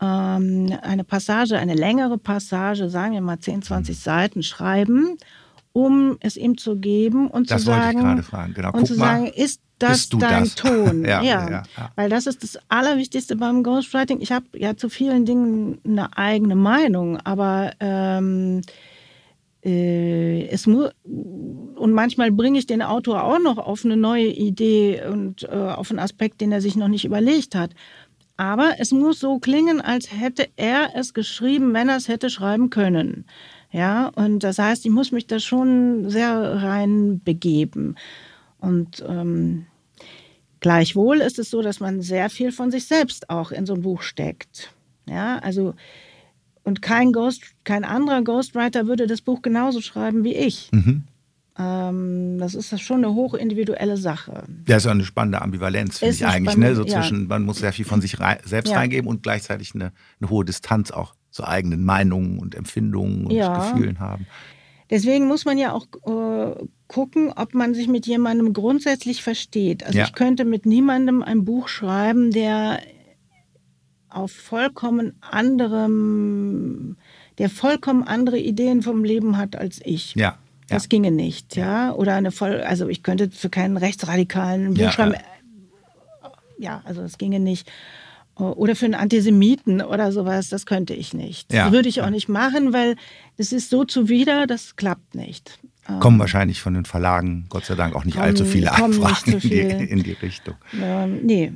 [0.00, 5.18] ähm, eine Passage, eine längere Passage, sagen wir mal 10, 20 Seiten schreiben
[5.76, 7.98] um es ihm zu geben und das zu sagen,
[8.54, 8.72] genau.
[8.72, 10.54] und zu sagen, ist das dein das?
[10.54, 11.04] Ton?
[11.04, 11.50] ja, ja.
[11.50, 14.22] Ja, ja, weil das ist das Allerwichtigste beim Ghostwriting.
[14.22, 18.62] Ich habe ja zu vielen Dingen eine eigene Meinung, aber ähm,
[19.62, 25.02] äh, es muss und manchmal bringe ich den Autor auch noch auf eine neue Idee
[25.06, 27.72] und äh, auf einen Aspekt, den er sich noch nicht überlegt hat.
[28.38, 32.70] Aber es muss so klingen, als hätte er es geschrieben, wenn er es hätte schreiben
[32.70, 33.26] können.
[33.76, 37.96] Ja, und das heißt, ich muss mich da schon sehr rein begeben.
[38.58, 39.66] Und ähm,
[40.60, 43.82] gleichwohl ist es so, dass man sehr viel von sich selbst auch in so ein
[43.82, 44.72] Buch steckt.
[45.06, 45.74] Ja, also
[46.64, 50.70] und kein Ghost, kein anderer Ghostwriter würde das Buch genauso schreiben wie ich.
[50.72, 51.04] Mhm.
[51.58, 54.44] Ähm, das ist schon eine hochindividuelle Sache.
[54.66, 56.56] Ja, ist ja eine spannende Ambivalenz, finde ich eigentlich.
[56.56, 56.74] ne?
[56.74, 57.28] So zwischen, ja.
[57.28, 58.78] man muss sehr viel von sich rei selbst ja.
[58.78, 63.70] reingeben und gleichzeitig eine, eine, hohe Distanz auch zu eigenen Meinungen und Empfindungen und ja.
[63.70, 64.26] Gefühlen haben.
[64.88, 69.84] Deswegen muss man ja auch äh, gucken, ob man sich mit jemandem grundsätzlich versteht.
[69.84, 72.78] Also ich könnte mit niemandem ein Buch schreiben, der
[74.08, 76.96] auf vollkommen anderem,
[77.38, 80.14] der vollkommen andere Ideen vom Leben hat als ich.
[80.14, 80.38] Ja.
[80.68, 80.88] Das ja.
[80.88, 81.92] ginge nicht, ja.
[81.92, 85.14] Oder eine voll, also ich könnte für keinen rechtsradikalen Buch ja, schreiben.
[85.14, 86.30] Ja.
[86.58, 87.70] ja, also das ginge nicht.
[88.36, 91.52] Oder für einen Antisemiten oder sowas, das könnte ich nicht.
[91.52, 91.64] Ja.
[91.64, 92.96] Das würde ich auch nicht machen, weil
[93.38, 95.58] das ist so zuwider, das klappt nicht.
[96.00, 99.40] Kommen ähm, wahrscheinlich von den Verlagen, Gott sei Dank, auch nicht kommen, allzu viele Anfragen
[99.40, 99.52] viel.
[99.52, 100.56] in, die, in, die, Richtung.
[100.78, 101.52] Ähm, nee.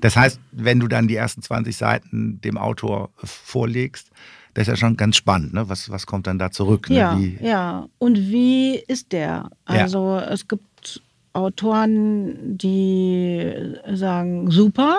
[0.00, 4.10] Das heißt, wenn du dann die ersten 20 Seiten dem Autor vorlegst,
[4.54, 5.54] das ist ja schon ganz spannend.
[5.54, 5.68] Ne?
[5.68, 6.90] Was, was kommt dann da zurück?
[6.90, 6.96] Ne?
[6.96, 7.38] Ja, wie?
[7.40, 7.86] ja.
[7.98, 9.50] Und wie ist der?
[9.64, 10.30] Also ja.
[10.30, 13.52] es gibt Autoren, die
[13.92, 14.98] sagen, super,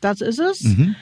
[0.00, 0.62] das ist es.
[0.62, 0.96] Mhm.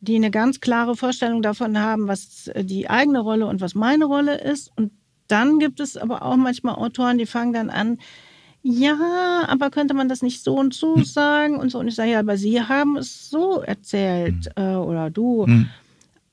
[0.00, 4.40] Die eine ganz klare Vorstellung davon haben, was die eigene Rolle und was meine Rolle
[4.40, 4.72] ist.
[4.76, 4.90] Und
[5.28, 7.98] dann gibt es aber auch manchmal Autoren, die fangen dann an,
[8.62, 11.04] ja, aber könnte man das nicht so und so hm.
[11.04, 11.78] sagen und so.
[11.78, 14.64] Und ich sage, ja, aber Sie haben es so erzählt hm.
[14.64, 15.46] äh, oder du.
[15.46, 15.68] Hm.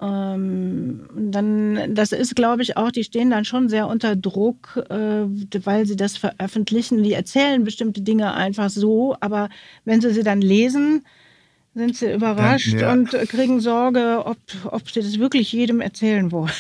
[0.02, 5.26] Ähm, dann, das ist, glaube ich, auch, die stehen dann schon sehr unter Druck, äh,
[5.66, 7.04] weil sie das veröffentlichen.
[7.04, 9.50] Die erzählen bestimmte Dinge einfach so, aber
[9.84, 11.04] wenn sie sie dann lesen,
[11.74, 12.92] sind sie überrascht ja, ja.
[12.94, 16.52] und kriegen Sorge, ob, ob sie das wirklich jedem erzählen wollen.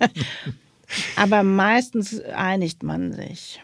[1.16, 3.62] aber meistens einigt man sich.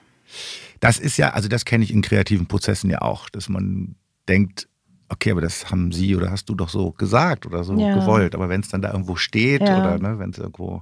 [0.81, 3.97] Das ist ja, also das kenne ich in kreativen Prozessen ja auch, dass man
[4.29, 4.69] denkt,
[5.09, 7.95] okay, aber das haben Sie oder hast du doch so gesagt oder so ja.
[7.95, 8.35] gewollt.
[8.35, 9.81] Aber wenn es dann da irgendwo steht ja.
[9.81, 10.81] oder ne, wenn es irgendwo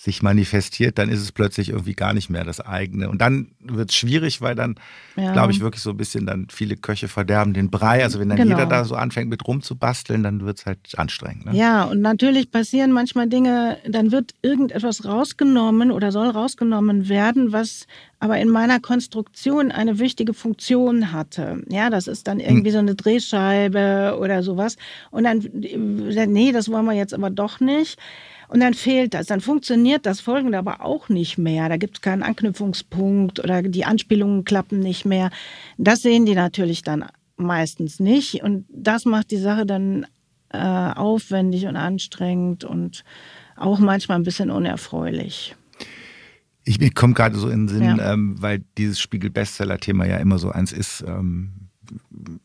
[0.00, 3.10] sich manifestiert, dann ist es plötzlich irgendwie gar nicht mehr das eigene.
[3.10, 4.76] Und dann wird es schwierig, weil dann,
[5.16, 5.32] ja.
[5.32, 8.04] glaube ich, wirklich so ein bisschen dann viele Köche verderben den Brei.
[8.04, 8.56] Also wenn dann genau.
[8.56, 11.46] jeder da so anfängt mit rumzubasteln, dann wird es halt anstrengend.
[11.46, 11.56] Ne?
[11.56, 17.88] Ja, und natürlich passieren manchmal Dinge, dann wird irgendetwas rausgenommen oder soll rausgenommen werden, was
[18.20, 21.64] aber in meiner Konstruktion eine wichtige Funktion hatte.
[21.68, 22.72] Ja, das ist dann irgendwie hm.
[22.72, 24.76] so eine Drehscheibe oder sowas.
[25.10, 27.98] Und dann, nee, das wollen wir jetzt aber doch nicht.
[28.48, 29.26] Und dann fehlt das.
[29.26, 31.68] Dann funktioniert das Folgende aber auch nicht mehr.
[31.68, 35.30] Da gibt es keinen Anknüpfungspunkt oder die Anspielungen klappen nicht mehr.
[35.76, 37.04] Das sehen die natürlich dann
[37.36, 38.42] meistens nicht.
[38.42, 40.06] Und das macht die Sache dann
[40.50, 43.04] äh, aufwendig und anstrengend und
[43.56, 45.54] auch manchmal ein bisschen unerfreulich.
[46.64, 48.12] Ich komme gerade so in den Sinn, ja.
[48.12, 51.02] ähm, weil dieses Spiegel-Bestseller-Thema ja immer so eins ist.
[51.06, 51.67] Ähm,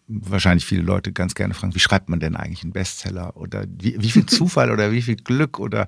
[0.07, 3.35] wahrscheinlich viele Leute ganz gerne fragen, wie schreibt man denn eigentlich einen Bestseller?
[3.37, 5.87] Oder wie, wie viel Zufall oder wie viel Glück oder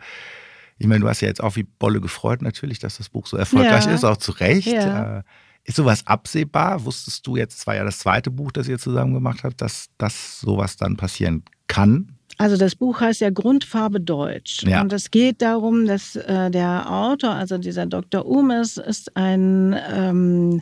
[0.78, 3.38] ich meine, du hast ja jetzt auch wie Bolle gefreut natürlich, dass das Buch so
[3.38, 3.94] erfolgreich ja.
[3.94, 4.68] ist, auch zu Recht.
[4.68, 5.20] Ja.
[5.20, 5.24] Äh,
[5.64, 6.84] ist sowas absehbar?
[6.86, 9.90] Wusstest du jetzt, es war ja das zweite Buch, das ihr zusammen gemacht habt, dass,
[9.98, 12.12] dass sowas dann passieren kann?
[12.38, 14.64] Also das Buch heißt ja Grundfarbe Deutsch.
[14.64, 14.82] Ja.
[14.82, 18.26] Und es geht darum, dass äh, der Autor, also dieser Dr.
[18.26, 20.62] Umes, ist ein ähm,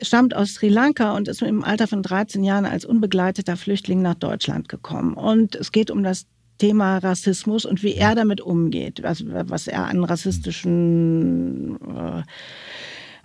[0.00, 4.14] stammt aus Sri Lanka und ist im Alter von 13 Jahren als unbegleiteter Flüchtling nach
[4.14, 5.14] Deutschland gekommen.
[5.14, 6.26] Und es geht um das
[6.58, 12.22] Thema Rassismus und wie er damit umgeht, was, was er an rassistischen äh,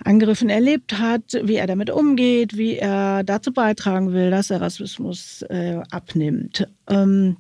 [0.04, 5.44] Angriffen erlebt hat, wie er damit umgeht, wie er dazu beitragen will, dass der Rassismus
[5.44, 6.68] äh, abnimmt.
[6.88, 7.38] Ähm,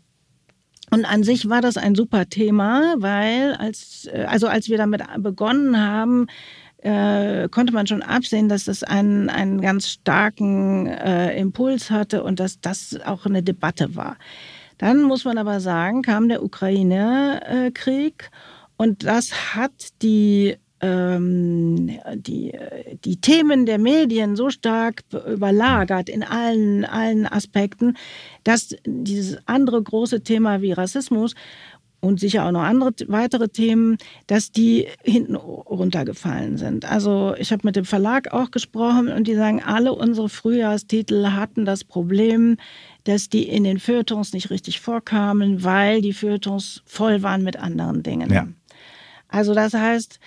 [0.92, 5.04] und an sich war das ein super Thema, weil als, äh, also als wir damit
[5.20, 6.28] begonnen haben,
[6.82, 12.40] äh, konnte man schon absehen, dass das einen, einen ganz starken äh, Impuls hatte und
[12.40, 14.18] dass das auch eine Debatte war.
[14.78, 18.32] Dann muss man aber sagen, kam der Ukraine-Krieg
[18.78, 22.54] und das hat die ähm, die,
[23.04, 27.98] die Themen der Medien so stark überlagert in allen, allen Aspekten,
[28.44, 31.36] dass dieses andere große Thema wie Rassismus
[32.02, 36.90] und sicher auch noch andere weitere Themen, dass die hinten runtergefallen sind.
[36.90, 41.66] Also ich habe mit dem Verlag auch gesprochen und die sagen, alle unsere Frühjahrstitel hatten
[41.66, 42.58] das Problem,
[43.04, 48.04] dass die in den Feuilletons nicht richtig vorkamen, weil die Feuilletons voll waren mit anderen
[48.04, 48.32] Dingen.
[48.32, 48.48] Ja.
[49.28, 50.20] Also das heißt,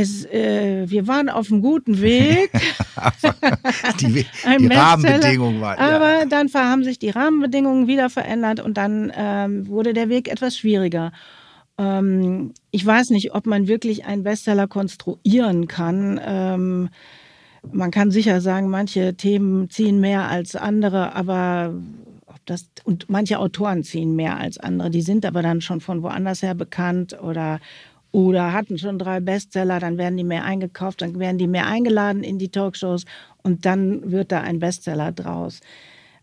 [0.00, 2.50] es, äh, wir waren auf einem guten Weg.
[4.00, 4.26] die,
[4.58, 5.78] die Rahmenbedingungen waren.
[5.78, 5.96] Ja.
[5.96, 10.56] Aber dann haben sich die Rahmenbedingungen wieder verändert und dann ähm, wurde der Weg etwas
[10.56, 11.12] schwieriger.
[11.78, 16.20] Ähm, ich weiß nicht, ob man wirklich einen Bestseller konstruieren kann.
[16.24, 16.88] Ähm,
[17.72, 21.74] man kann sicher sagen, manche Themen ziehen mehr als andere, aber
[22.46, 24.90] das, und manche Autoren ziehen mehr als andere.
[24.90, 27.60] Die sind aber dann schon von woanders her bekannt oder
[28.12, 32.24] oder hatten schon drei Bestseller, dann werden die mehr eingekauft, dann werden die mehr eingeladen
[32.24, 33.04] in die Talkshows
[33.42, 35.60] und dann wird da ein Bestseller draus.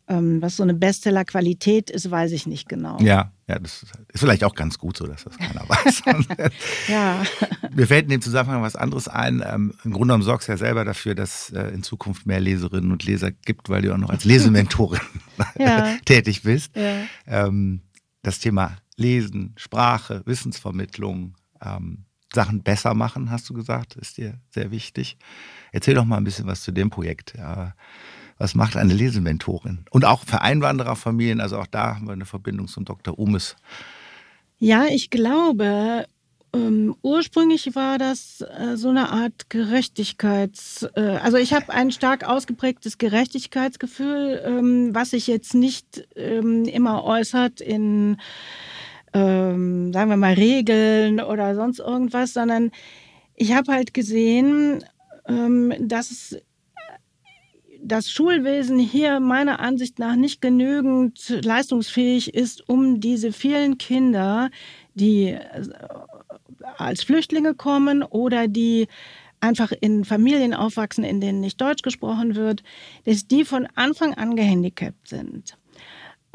[0.10, 2.98] Ähm, was so eine Bestseller-Qualität ist, weiß ich nicht genau.
[3.02, 6.02] Ja, ja, das ist vielleicht auch ganz gut so, dass das keiner weiß.
[6.88, 7.24] ja.
[7.74, 9.44] Mir fällt in dem Zusammenhang was anderes ein.
[9.46, 12.94] Ähm, Im Grunde genommen sorgst du ja selber dafür, dass äh, in Zukunft mehr Leserinnen
[12.94, 15.02] und Leser gibt, weil du auch noch als Lesementorin
[16.06, 16.74] tätig bist.
[16.78, 17.02] Ja.
[17.26, 17.82] Ähm,
[18.24, 24.72] das Thema Lesen, Sprache, Wissensvermittlung, ähm, Sachen besser machen, hast du gesagt, ist dir sehr
[24.72, 25.18] wichtig.
[25.72, 27.34] Erzähl doch mal ein bisschen was zu dem Projekt.
[27.38, 27.74] Ja,
[28.38, 29.86] was macht eine Lesementorin?
[29.90, 33.18] Und auch für Einwandererfamilien, also auch da haben wir eine Verbindung zum Dr.
[33.18, 33.56] Umes.
[34.60, 36.06] Ja, ich glaube,
[36.54, 40.88] ähm, ursprünglich war das äh, so eine Art Gerechtigkeits...
[40.96, 47.04] Äh, also ich habe ein stark ausgeprägtes Gerechtigkeitsgefühl, ähm, was sich jetzt nicht ähm, immer
[47.04, 48.18] äußert in
[49.14, 52.72] ähm, sagen wir mal, Regeln oder sonst irgendwas, sondern
[53.36, 54.84] ich habe halt gesehen,
[55.28, 56.38] ähm, dass
[57.82, 64.50] das Schulwesen hier meiner Ansicht nach nicht genügend leistungsfähig ist, um diese vielen Kinder,
[64.94, 65.70] die äh,
[66.78, 68.88] als Flüchtlinge kommen oder die
[69.40, 72.64] einfach in Familien aufwachsen, in denen nicht Deutsch gesprochen wird,
[73.06, 75.58] dass die von Anfang an gehandicapt sind.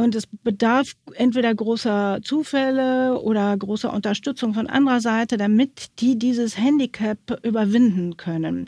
[0.03, 6.59] Und es bedarf entweder großer Zufälle oder großer Unterstützung von anderer Seite, damit die dieses
[6.59, 8.67] Handicap überwinden können.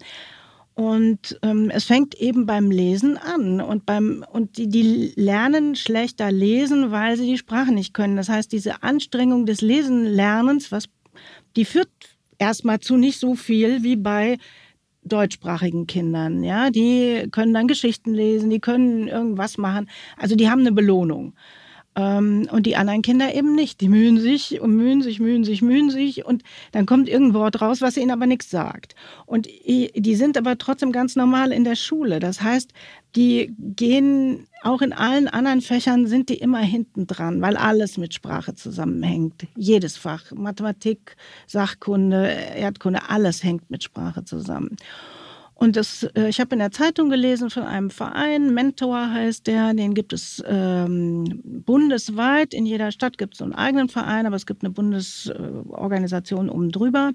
[0.75, 3.61] Und ähm, es fängt eben beim Lesen an.
[3.61, 8.15] Und, beim, und die, die lernen schlechter lesen, weil sie die Sprache nicht können.
[8.15, 10.85] Das heißt, diese Anstrengung des Lesenlernens, was,
[11.57, 11.91] die führt
[12.39, 14.39] erstmal zu nicht so viel wie bei
[15.05, 16.43] deutschsprachigen Kindern.
[16.43, 19.89] Ja, die können dann Geschichten lesen, die können irgendwas machen.
[20.17, 21.35] Also die haben eine Belohnung.
[21.97, 23.81] Ähm, und die anderen Kinder eben nicht.
[23.81, 27.61] Die mühen sich und mühen sich, mühen sich, mühen sich und dann kommt irgendein Wort
[27.61, 28.95] raus, was ihnen aber nichts sagt.
[29.27, 32.19] Und die sind aber trotzdem ganz normal in der Schule.
[32.19, 32.73] Das heißt,
[33.17, 38.15] die gehen auch in allen anderen Fächern sind die immer hinten dran, weil alles mit
[38.15, 39.47] Sprache zusammenhängt.
[39.57, 42.27] Jedes Fach, Mathematik, Sachkunde,
[42.57, 44.77] Erdkunde, alles hängt mit Sprache zusammen.
[45.55, 49.73] Und das, äh, ich habe in der Zeitung gelesen von einem Verein, Mentor heißt der,
[49.75, 52.53] den gibt es ähm, bundesweit.
[52.53, 56.73] In jeder Stadt gibt es so einen eigenen Verein, aber es gibt eine Bundesorganisation oben
[56.73, 57.13] drüber,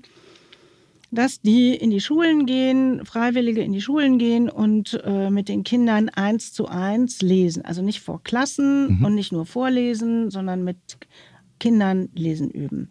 [1.12, 5.63] dass die in die Schulen gehen, Freiwillige in die Schulen gehen und äh, mit den
[5.63, 7.65] Kindern eins zu eins lesen.
[7.65, 9.06] Also nicht vor Klassen mhm.
[9.06, 10.78] und nicht nur vorlesen, sondern mit
[11.60, 12.89] Kindern lesen üben.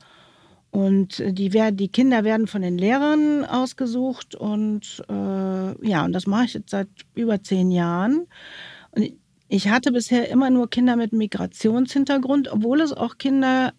[0.78, 6.44] Und die, die Kinder werden von den Lehrern ausgesucht und äh, ja, und das mache
[6.44, 6.86] ich jetzt seit
[7.16, 8.28] über zehn Jahren.
[8.92, 9.10] Und
[9.48, 13.72] ich hatte bisher immer nur Kinder mit Migrationshintergrund, obwohl es auch Kinder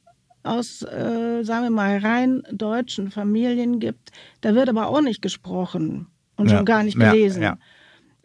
[0.43, 4.11] aus, äh, sagen wir mal, rein deutschen Familien gibt.
[4.41, 7.43] Da wird aber auch nicht gesprochen und ja, schon gar nicht gelesen.
[7.43, 7.57] Ja,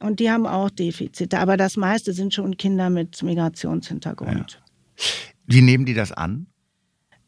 [0.00, 0.04] ja.
[0.04, 4.60] Und die haben auch Defizite, aber das meiste sind schon Kinder mit Migrationshintergrund.
[5.46, 6.48] Wie nehmen die das an?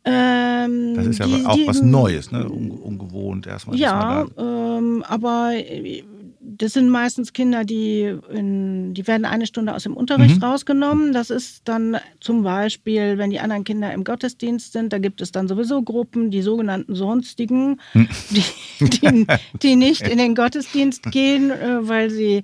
[0.08, 2.48] Ähm, das ist ja die, auch die, was Neues, ne?
[2.48, 3.76] ungewohnt erstmal.
[3.76, 6.04] Ja, ähm, aber äh,
[6.40, 10.44] das sind meistens Kinder, die, in, die werden eine Stunde aus dem Unterricht mhm.
[10.44, 11.12] rausgenommen.
[11.12, 15.32] Das ist dann zum Beispiel, wenn die anderen Kinder im Gottesdienst sind, da gibt es
[15.32, 18.08] dann sowieso Gruppen, die sogenannten Sonstigen, hm.
[18.30, 19.26] die, die,
[19.60, 22.42] die nicht in den Gottesdienst gehen, äh, weil sie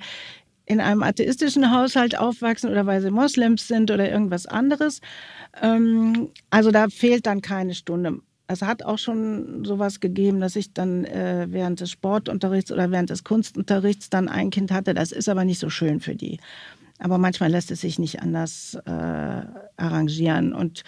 [0.66, 5.00] in einem atheistischen Haushalt aufwachsen oder weil sie Moslems sind oder irgendwas anderes.
[5.60, 8.20] Ähm, also da fehlt dann keine Stunde.
[8.46, 13.10] Es hat auch schon sowas gegeben, dass ich dann äh, während des Sportunterrichts oder während
[13.10, 14.94] des Kunstunterrichts dann ein Kind hatte.
[14.94, 16.38] Das ist aber nicht so schön für die.
[16.98, 18.90] Aber manchmal lässt es sich nicht anders äh,
[19.76, 20.52] arrangieren.
[20.52, 20.82] Und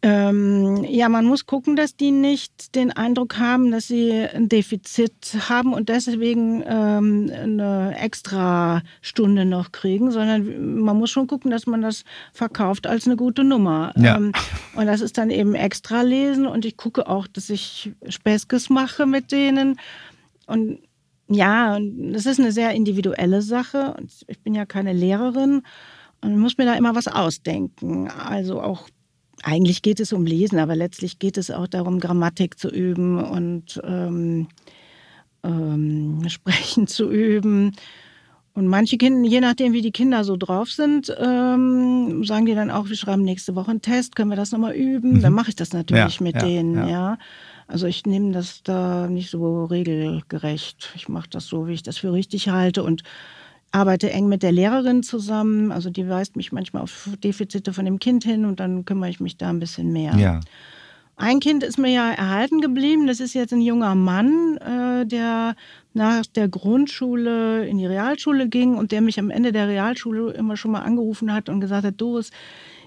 [0.00, 5.36] Ähm, ja, man muss gucken, dass die nicht den Eindruck haben, dass sie ein Defizit
[5.48, 11.66] haben und deswegen ähm, eine extra Stunde noch kriegen, sondern man muss schon gucken, dass
[11.66, 13.92] man das verkauft als eine gute Nummer.
[13.96, 14.16] Ja.
[14.16, 14.32] Ähm,
[14.76, 19.04] und das ist dann eben extra lesen und ich gucke auch, dass ich Späßkes mache
[19.04, 19.80] mit denen.
[20.46, 20.78] Und
[21.28, 23.96] ja, das ist eine sehr individuelle Sache.
[24.28, 25.62] Ich bin ja keine Lehrerin
[26.20, 28.08] und muss mir da immer was ausdenken.
[28.08, 28.88] Also auch
[29.42, 33.80] eigentlich geht es um Lesen, aber letztlich geht es auch darum, Grammatik zu üben und
[33.84, 34.48] ähm,
[35.42, 37.72] ähm, Sprechen zu üben.
[38.54, 42.72] Und manche Kinder, je nachdem, wie die Kinder so drauf sind, ähm, sagen die dann
[42.72, 45.12] auch, wir schreiben nächste Woche einen Test, können wir das nochmal üben?
[45.12, 45.22] Mhm.
[45.22, 46.88] Dann mache ich das natürlich ja, mit ja, denen, ja.
[46.88, 47.18] ja.
[47.68, 50.90] Also ich nehme das da nicht so regelgerecht.
[50.96, 53.04] Ich mache das so, wie ich das für richtig halte und
[53.70, 55.72] arbeite eng mit der Lehrerin zusammen.
[55.72, 59.20] Also die weist mich manchmal auf Defizite von dem Kind hin und dann kümmere ich
[59.20, 60.14] mich da ein bisschen mehr.
[60.16, 60.40] Ja.
[61.16, 63.08] Ein Kind ist mir ja erhalten geblieben.
[63.08, 65.56] Das ist jetzt ein junger Mann, äh, der
[65.92, 70.56] nach der Grundschule in die Realschule ging und der mich am Ende der Realschule immer
[70.56, 72.30] schon mal angerufen hat und gesagt hat, Doris,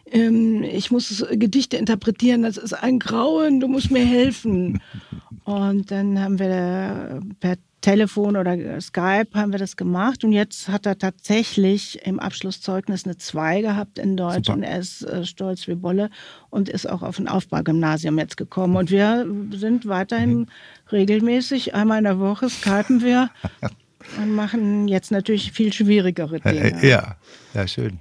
[0.09, 4.81] ähm, ich muss Gedichte interpretieren, das ist ein Grauen, du musst mir helfen.
[5.43, 10.85] Und dann haben wir per Telefon oder Skype haben wir das gemacht und jetzt hat
[10.85, 14.53] er tatsächlich im Abschlusszeugnis eine 2 gehabt in Deutsch Super.
[14.53, 16.09] und er ist äh, stolz wie Bolle
[16.49, 20.47] und ist auch auf ein Aufbaugymnasium jetzt gekommen und wir sind weiterhin mhm.
[20.91, 23.29] regelmäßig, einmal in der Woche skypen wir
[24.17, 26.87] und machen jetzt natürlich viel schwierigere Dinge.
[26.87, 27.15] Ja,
[27.53, 27.99] ja, schön.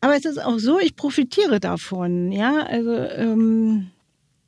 [0.00, 3.92] Aber es ist auch so, ich profitiere davon, ja, also ähm,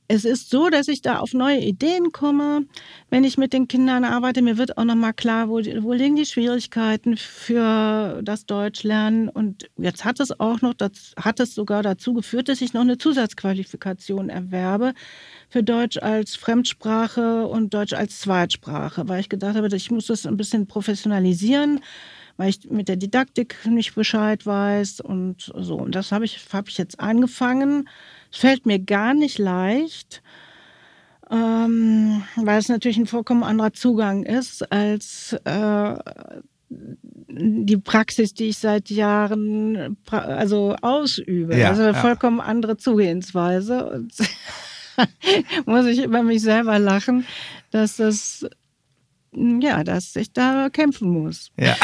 [0.07, 2.67] es ist so, dass ich da auf neue Ideen komme,
[3.09, 4.43] wenn ich mit den Kindern arbeite.
[4.43, 9.31] Mir wird auch nochmal klar, wo, wo liegen die Schwierigkeiten für das Deutschlernen.
[9.31, 12.83] Und jetzt hat es auch noch, das hat es sogar dazu geführt, dass ich noch
[12.83, 14.93] eine Zusatzqualifikation erwerbe
[15.49, 20.27] für Deutsch als Fremdsprache und Deutsch als Zweitsprache, weil ich gedacht habe, ich muss das
[20.27, 21.81] ein bisschen professionalisieren
[22.37, 25.77] weil ich mit der Didaktik nicht Bescheid weiß und so.
[25.77, 27.89] Und das habe ich, hab ich jetzt angefangen.
[28.35, 30.21] Es fällt mir gar nicht leicht,
[31.31, 35.95] ähm, weil es natürlich ein vollkommen anderer Zugang ist als äh,
[36.69, 41.57] die Praxis, die ich seit Jahren also ausübe.
[41.57, 42.01] Ja, also eine ja.
[42.01, 43.89] vollkommen andere Zugehensweise.
[43.89, 44.13] Und
[45.67, 47.25] muss ich über mich selber lachen,
[47.71, 48.47] dass das
[49.35, 51.51] ja, dass ich da kämpfen muss.
[51.57, 51.77] Ja.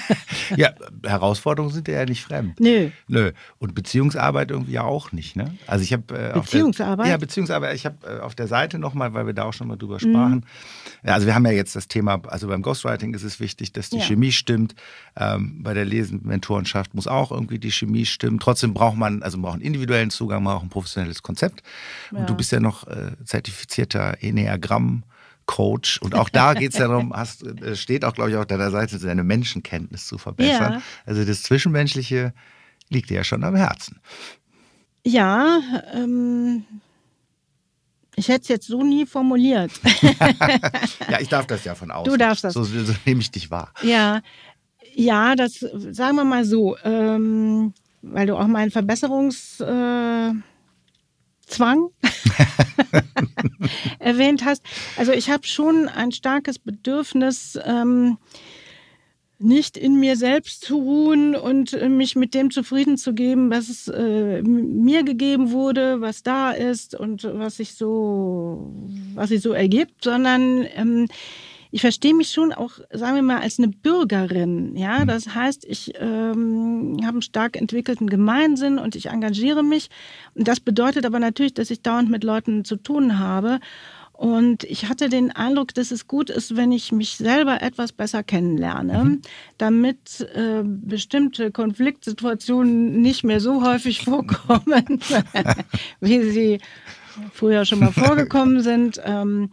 [0.56, 0.70] ja,
[1.04, 2.58] Herausforderungen sind ja nicht fremd.
[2.60, 2.90] Nö.
[3.08, 3.32] Nö.
[3.58, 5.54] Und Beziehungsarbeit irgendwie auch nicht, ne?
[5.66, 7.06] Also ich habe äh, Beziehungsarbeit?
[7.06, 7.74] Der, ja, Beziehungsarbeit.
[7.74, 10.36] Ich habe äh, auf der Seite nochmal, weil wir da auch schon mal drüber sprachen.
[10.36, 11.06] Mhm.
[11.06, 13.90] Ja, also wir haben ja jetzt das Thema, also beim Ghostwriting ist es wichtig, dass
[13.90, 14.04] die ja.
[14.04, 14.74] Chemie stimmt.
[15.16, 18.40] Ähm, bei der Lesen-Mentorenschaft muss auch irgendwie die Chemie stimmen.
[18.40, 21.62] Trotzdem braucht man, also man braucht einen individuellen Zugang, man braucht ein professionelles Konzept.
[22.10, 22.18] Ja.
[22.18, 25.04] Und du bist ja noch äh, zertifizierter Enneagramm.
[25.46, 26.00] Coach.
[26.00, 28.70] Und auch da geht es ja darum, hast, äh, steht auch, glaube ich, auf deiner
[28.70, 30.74] Seite, deine Menschenkenntnis zu verbessern.
[30.74, 30.82] Ja.
[31.06, 32.32] Also das Zwischenmenschliche
[32.88, 34.00] liegt dir ja schon am Herzen.
[35.04, 35.60] Ja,
[35.92, 36.64] ähm,
[38.16, 39.72] ich hätte es jetzt so nie formuliert.
[41.10, 42.10] ja, ich darf das ja von außen.
[42.10, 42.54] Du darfst das.
[42.54, 43.72] So, so nehme ich dich wahr.
[43.82, 44.22] Ja,
[44.94, 49.60] ja, das sagen wir mal so, ähm, weil du auch meinen Verbesserungs...
[49.60, 50.32] Äh,
[51.46, 51.90] Zwang
[53.98, 54.62] erwähnt hast.
[54.96, 58.18] Also ich habe schon ein starkes Bedürfnis, ähm,
[59.38, 63.88] nicht in mir selbst zu ruhen und mich mit dem zufrieden zu geben, was es,
[63.88, 68.72] äh, mir gegeben wurde, was da ist und was sich so,
[69.14, 71.08] was sich so ergibt, sondern ähm,
[71.74, 74.76] ich verstehe mich schon auch, sagen wir mal, als eine Bürgerin.
[74.76, 75.08] Ja, mhm.
[75.08, 79.90] das heißt, ich ähm, habe einen stark entwickelten Gemeinsinn und ich engagiere mich.
[80.36, 83.58] Und das bedeutet aber natürlich, dass ich dauernd mit Leuten zu tun habe.
[84.12, 88.22] Und ich hatte den Eindruck, dass es gut ist, wenn ich mich selber etwas besser
[88.22, 89.22] kennenlerne, mhm.
[89.58, 95.00] damit äh, bestimmte Konfliktsituationen nicht mehr so häufig vorkommen,
[96.00, 96.60] wie sie
[97.32, 99.00] früher schon mal vorgekommen sind.
[99.04, 99.50] Ähm,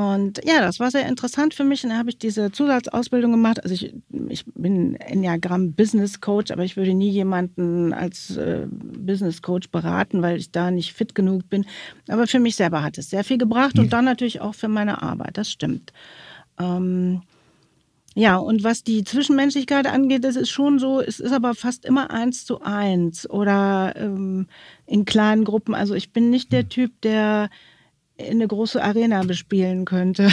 [0.00, 1.84] und ja, das war sehr interessant für mich.
[1.84, 3.62] Und dann habe ich diese Zusatzausbildung gemacht.
[3.62, 3.92] Also ich,
[4.28, 10.22] ich bin Enneagramm Business Coach, aber ich würde nie jemanden als äh, Business Coach beraten,
[10.22, 11.66] weil ich da nicht fit genug bin.
[12.08, 15.02] Aber für mich selber hat es sehr viel gebracht und dann natürlich auch für meine
[15.02, 15.36] Arbeit.
[15.36, 15.92] Das stimmt.
[16.58, 17.22] Ähm,
[18.14, 22.10] ja, und was die Zwischenmenschlichkeit angeht, das ist schon so, es ist aber fast immer
[22.10, 24.46] eins zu eins oder ähm,
[24.86, 25.74] in kleinen Gruppen.
[25.74, 27.50] Also ich bin nicht der Typ, der
[28.28, 30.30] eine große Arena bespielen könnte.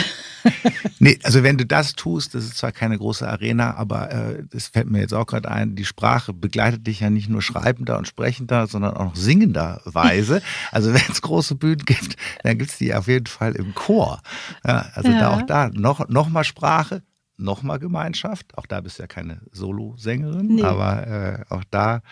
[0.98, 4.68] nee, also wenn du das tust, das ist zwar keine große Arena, aber äh, das
[4.68, 8.08] fällt mir jetzt auch gerade ein, die Sprache begleitet dich ja nicht nur schreibender und
[8.08, 10.42] sprechender, sondern auch noch singenderweise.
[10.72, 14.20] also wenn es große Bühnen gibt, dann gibt es die auf jeden Fall im Chor.
[14.64, 15.20] Ja, also ja.
[15.20, 17.02] da auch da noch, noch mal Sprache,
[17.36, 18.56] nochmal Gemeinschaft.
[18.58, 20.62] Auch da bist du ja keine Solosängerin, nee.
[20.62, 22.02] aber äh, auch da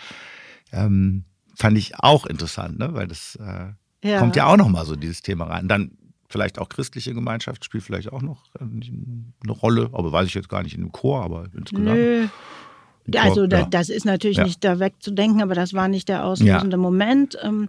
[0.72, 1.24] ähm,
[1.55, 2.95] fand ich auch interessant, ne?
[2.95, 3.72] weil das äh,
[4.03, 4.18] ja.
[4.18, 5.68] kommt ja auch nochmal so dieses Thema rein.
[5.68, 5.92] Dann
[6.28, 10.49] vielleicht auch christliche Gemeinschaft spielt vielleicht auch noch äh, eine Rolle, aber weiß ich jetzt
[10.49, 11.86] gar nicht in dem Chor, aber insgesamt.
[11.86, 12.26] Nö.
[12.26, 14.44] Chor, also da, das ist natürlich ja.
[14.44, 16.76] nicht da wegzudenken, aber das war nicht der auslösende.
[16.76, 17.38] Moment.
[17.42, 17.68] Ähm,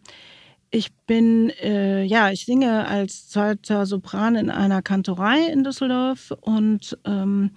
[0.69, 6.97] ich bin, äh, ja, ich singe als zweiter Sopran in einer Kantorei in Düsseldorf und
[7.05, 7.51] ähm,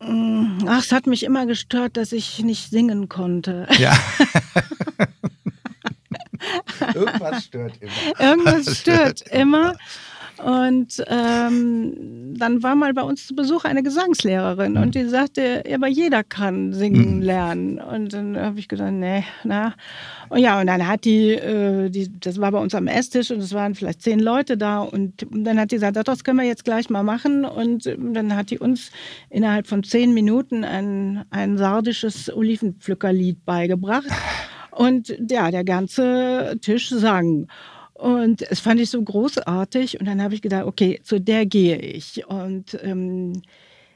[0.00, 3.68] mm, ach, es hat mich immer gestört, dass ich nicht singen konnte.
[3.78, 3.96] Ja.
[6.94, 8.20] Irgendwas stört immer.
[8.20, 9.74] Irgendwas stört immer.
[10.44, 14.82] Und ähm, dann war mal bei uns zu Besuch eine Gesangslehrerin mhm.
[14.82, 17.22] und die sagte, ja, aber jeder kann singen mhm.
[17.22, 17.78] lernen.
[17.80, 19.74] Und dann habe ich gedacht, nee, na.
[20.28, 23.40] Und ja, und dann hat die, äh, die, das war bei uns am Esstisch und
[23.40, 26.64] es waren vielleicht zehn Leute da und dann hat die gesagt, das können wir jetzt
[26.64, 27.44] gleich mal machen.
[27.44, 28.90] Und dann hat die uns
[29.30, 34.06] innerhalb von zehn Minuten ein, ein sardisches Olivenpflückerlied beigebracht.
[34.78, 37.48] Und ja, der ganze Tisch sang.
[37.94, 39.98] Und es fand ich so großartig.
[39.98, 42.24] Und dann habe ich gedacht, okay, zu der gehe ich.
[42.28, 43.42] Und ähm,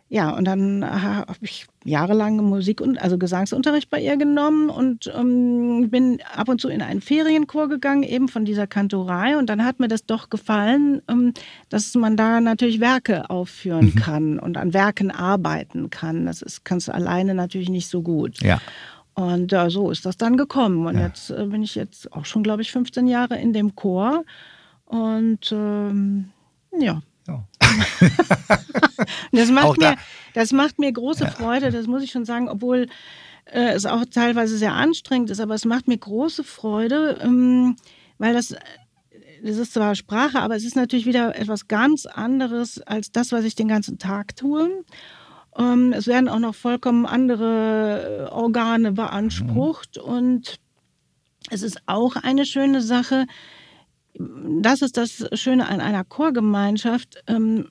[0.09, 5.89] ja, und dann habe ich jahrelang Musik und also Gesangsunterricht bei ihr genommen und ähm,
[5.89, 9.39] bin ab und zu in einen Ferienchor gegangen, eben von dieser Kantorei.
[9.39, 11.33] Und dann hat mir das doch gefallen, ähm,
[11.69, 13.95] dass man da natürlich Werke aufführen mhm.
[13.95, 16.27] kann und an Werken arbeiten kann.
[16.27, 18.43] Das ist, kannst du alleine natürlich nicht so gut.
[18.43, 18.61] Ja.
[19.15, 20.87] Und äh, so ist das dann gekommen.
[20.87, 21.07] Und ja.
[21.07, 24.25] jetzt äh, bin ich jetzt auch schon, glaube ich, 15 Jahre in dem Chor.
[24.87, 26.31] Und ähm,
[26.79, 27.03] ja.
[27.29, 27.45] ja.
[29.33, 29.97] das, macht mir,
[30.35, 31.31] das macht mir große ja.
[31.31, 32.89] Freude, das muss ich schon sagen, obwohl
[33.47, 37.77] äh, es auch teilweise sehr anstrengend ist, aber es macht mir große Freude, ähm,
[38.19, 38.55] weil das
[39.45, 43.45] das ist zwar Sprache, aber es ist natürlich wieder etwas ganz anderes als das, was
[43.45, 44.85] ich den ganzen Tag tue.
[45.57, 50.13] Ähm, es werden auch noch vollkommen andere äh, Organe beansprucht mhm.
[50.13, 50.57] und
[51.51, 53.27] es ist auch eine schöne Sache.
[54.15, 57.23] Das ist das Schöne an einer Chorgemeinschaft.
[57.27, 57.69] Ähm,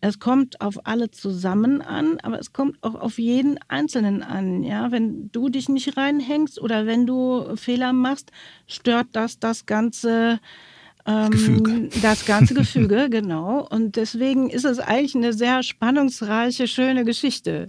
[0.00, 4.62] es kommt auf alle zusammen an, aber es kommt auch auf jeden Einzelnen an.
[4.62, 8.30] Ja, wenn du dich nicht reinhängst oder wenn du Fehler machst,
[8.66, 10.38] stört das das ganze
[11.06, 11.88] ähm, Gefüge.
[12.02, 13.66] Das ganze Gefüge, genau.
[13.70, 17.66] Und deswegen ist es eigentlich eine sehr spannungsreiche, schöne Geschichte.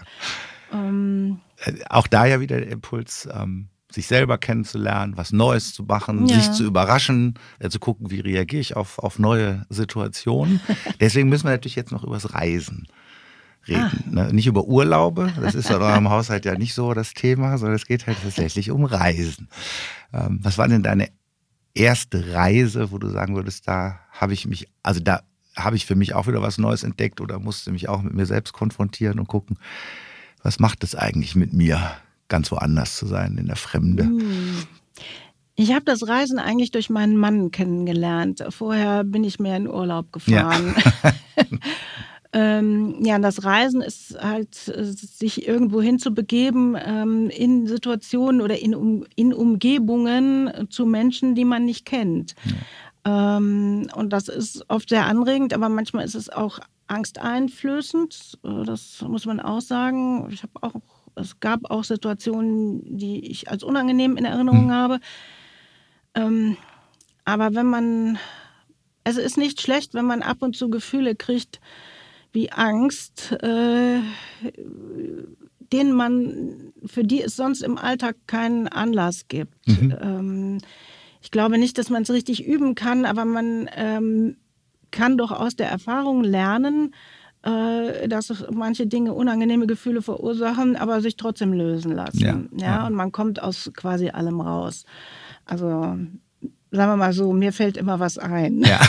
[0.73, 5.83] Ähm, äh, Auch da ja wieder der Impuls, ähm, sich selber kennenzulernen, was Neues zu
[5.83, 6.35] machen, ja.
[6.35, 10.59] sich zu überraschen, äh, zu gucken, wie reagiere ich auf, auf neue Situationen.
[10.99, 12.87] Deswegen müssen wir natürlich jetzt noch übers Reisen
[13.67, 14.03] reden.
[14.17, 14.25] Ah.
[14.25, 14.33] Ne?
[14.33, 17.85] Nicht über Urlaube, das ist in eurem Haushalt ja nicht so das Thema, sondern es
[17.85, 19.47] geht halt tatsächlich um Reisen.
[20.13, 21.09] Ähm, was waren denn deine
[21.77, 25.21] erste Reise, wo du sagen würdest, da habe ich mich, also da
[25.55, 28.25] habe ich für mich auch wieder was Neues entdeckt oder musste mich auch mit mir
[28.25, 29.57] selbst konfrontieren und gucken,
[30.43, 31.79] was macht es eigentlich mit mir,
[32.27, 34.03] ganz woanders zu sein, in der Fremde?
[34.03, 34.63] Hm.
[35.55, 38.43] Ich habe das Reisen eigentlich durch meinen Mann kennengelernt.
[38.49, 40.75] Vorher bin ich mehr in Urlaub gefahren.
[41.03, 41.13] Ja.
[42.39, 48.75] Ähm, ja, das Reisen ist halt, äh, sich irgendwo hinzubegeben ähm, in Situationen oder in,
[48.75, 52.35] um, in Umgebungen zu Menschen, die man nicht kennt.
[52.45, 53.37] Ja.
[53.37, 58.37] Ähm, und das ist oft sehr anregend, aber manchmal ist es auch angsteinflößend.
[58.43, 60.29] Äh, das muss man auch sagen.
[60.31, 60.79] Ich habe auch,
[61.15, 64.71] es gab auch Situationen, die ich als unangenehm in Erinnerung hm.
[64.71, 64.99] habe.
[66.13, 66.55] Ähm,
[67.25, 68.19] aber wenn man,
[69.03, 71.59] also es ist nicht schlecht, wenn man ab und zu Gefühle kriegt,
[72.33, 73.99] wie Angst, äh,
[75.71, 79.67] denen man, für die es sonst im Alltag keinen Anlass gibt.
[79.67, 79.95] Mhm.
[80.01, 80.57] Ähm,
[81.21, 84.37] ich glaube nicht, dass man es richtig üben kann, aber man ähm,
[84.91, 86.93] kann doch aus der Erfahrung lernen,
[87.43, 92.19] äh, dass manche Dinge unangenehme Gefühle verursachen, aber sich trotzdem lösen lassen.
[92.19, 92.87] Ja, ja, ja.
[92.87, 94.85] Und man kommt aus quasi allem raus.
[95.45, 95.97] Also
[96.77, 98.61] sagen wir mal so, mir fällt immer was ein.
[98.61, 98.79] Ja.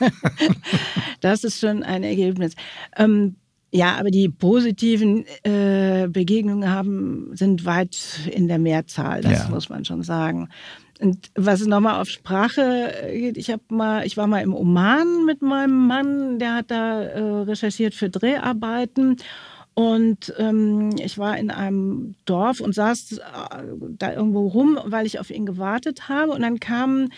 [1.20, 2.54] das ist schon ein Ergebnis.
[2.96, 3.36] Ähm,
[3.70, 7.96] ja, aber die positiven äh, Begegnungen haben, sind weit
[8.30, 9.48] in der Mehrzahl, das ja.
[9.48, 10.48] muss man schon sagen.
[11.00, 15.88] Und was nochmal auf Sprache geht, ich mal, ich war mal im Oman mit meinem
[15.88, 19.16] Mann, der hat da äh, recherchiert für Dreharbeiten
[19.74, 23.20] und ähm, ich war in einem Dorf und saß äh,
[23.98, 26.32] da irgendwo rum, weil ich auf ihn gewartet habe.
[26.32, 27.10] Und dann kamen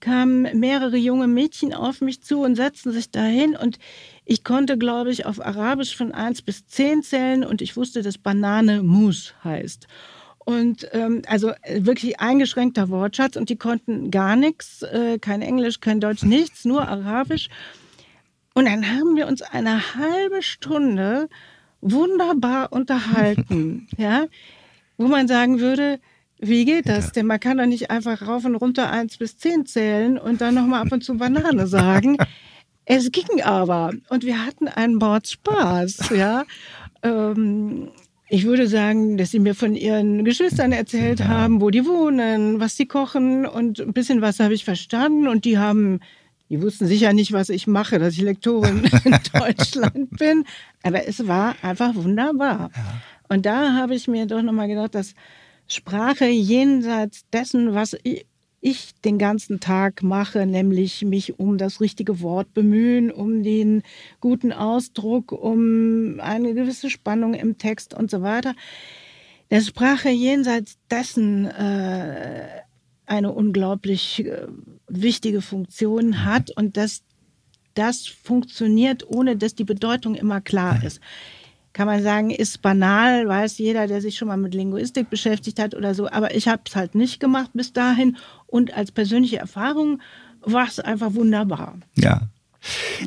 [0.00, 3.78] kamen mehrere junge Mädchen auf mich zu und setzten sich dahin und
[4.24, 8.16] ich konnte, glaube ich, auf Arabisch von 1 bis 10 zählen und ich wusste, dass
[8.16, 9.86] Banane Mus heißt.
[10.38, 15.80] Und ähm, also äh, wirklich eingeschränkter Wortschatz und die konnten gar nichts, äh, kein Englisch,
[15.80, 17.50] kein Deutsch, nichts, nur Arabisch.
[18.54, 21.28] Und dann haben wir uns eine halbe Stunde
[21.80, 24.26] wunderbar unterhalten, ja,
[24.96, 26.00] wo man sagen würde,
[26.38, 27.12] wie geht das?
[27.12, 30.54] Denn man kann doch nicht einfach rauf und runter eins bis zehn zählen und dann
[30.54, 32.16] nochmal ab und zu Banane sagen.
[32.86, 36.44] es ging aber und wir hatten einen Bord Spaß, ja.
[37.02, 37.88] Ähm,
[38.32, 41.28] ich würde sagen, dass sie mir von ihren Geschwistern erzählt ja.
[41.28, 45.26] haben, wo die wohnen, was sie kochen und ein bisschen was habe ich verstanden.
[45.26, 46.00] Und die haben,
[46.50, 50.44] die wussten sicher nicht, was ich mache, dass ich Lektorin in Deutschland bin.
[50.82, 52.70] Aber es war einfach wunderbar.
[52.74, 53.02] Ja.
[53.28, 55.14] Und da habe ich mir doch nochmal gedacht, dass
[55.68, 58.26] Sprache jenseits dessen, was ich,
[58.60, 63.84] ich den ganzen Tag mache, nämlich mich um das richtige Wort bemühen, um den
[64.20, 68.56] guten Ausdruck, um eine gewisse Spannung im Text und so weiter.
[69.52, 72.48] Der Sprache jenseits dessen äh,
[73.06, 74.46] eine unglaublich äh,
[74.90, 77.02] wichtige Funktion hat und dass
[77.74, 81.00] das funktioniert, ohne dass die Bedeutung immer klar ist
[81.72, 85.74] kann man sagen, ist banal, weiß jeder, der sich schon mal mit Linguistik beschäftigt hat
[85.74, 86.10] oder so.
[86.10, 88.16] Aber ich habe es halt nicht gemacht bis dahin.
[88.46, 90.00] Und als persönliche Erfahrung
[90.42, 91.78] war es einfach wunderbar.
[91.94, 92.22] Ja.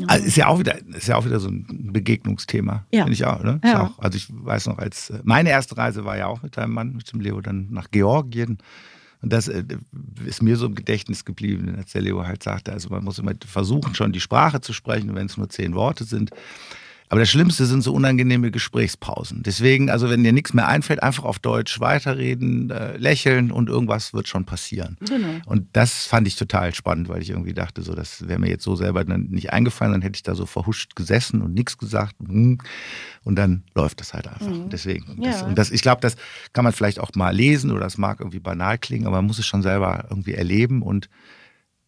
[0.07, 2.85] Also ist ja auch wieder, ist ja auch wieder so ein Begegnungsthema.
[2.91, 3.03] Ja.
[3.03, 3.59] Finde ich auch, ne?
[3.63, 3.83] Ja.
[3.83, 6.73] Auch, also ich weiß noch, als äh, meine erste Reise war ja auch mit deinem
[6.73, 8.57] Mann, mit dem Leo, dann nach Georgien.
[9.23, 9.63] Und das äh,
[10.25, 13.31] ist mir so im Gedächtnis geblieben, als der Leo halt sagte, also man muss immer
[13.47, 16.31] versuchen, schon die Sprache zu sprechen, wenn es nur zehn Worte sind.
[17.13, 19.43] Aber das Schlimmste sind so unangenehme Gesprächspausen.
[19.43, 24.15] Deswegen, also wenn dir nichts mehr einfällt, einfach auf Deutsch weiterreden, äh, lächeln und irgendwas
[24.15, 24.97] wird schon passieren.
[24.99, 25.27] Genau.
[25.45, 28.63] Und das fand ich total spannend, weil ich irgendwie dachte, so, das wäre mir jetzt
[28.63, 32.15] so selber nicht eingefallen, dann hätte ich da so verhuscht gesessen und nichts gesagt.
[32.19, 32.57] Und
[33.23, 34.47] dann läuft das halt einfach.
[34.47, 34.69] Mhm.
[34.71, 35.21] Deswegen.
[35.21, 35.29] Ja.
[35.33, 36.15] Das, und das, ich glaube, das
[36.51, 39.37] kann man vielleicht auch mal lesen oder das mag irgendwie banal klingen, aber man muss
[39.37, 41.09] es schon selber irgendwie erleben und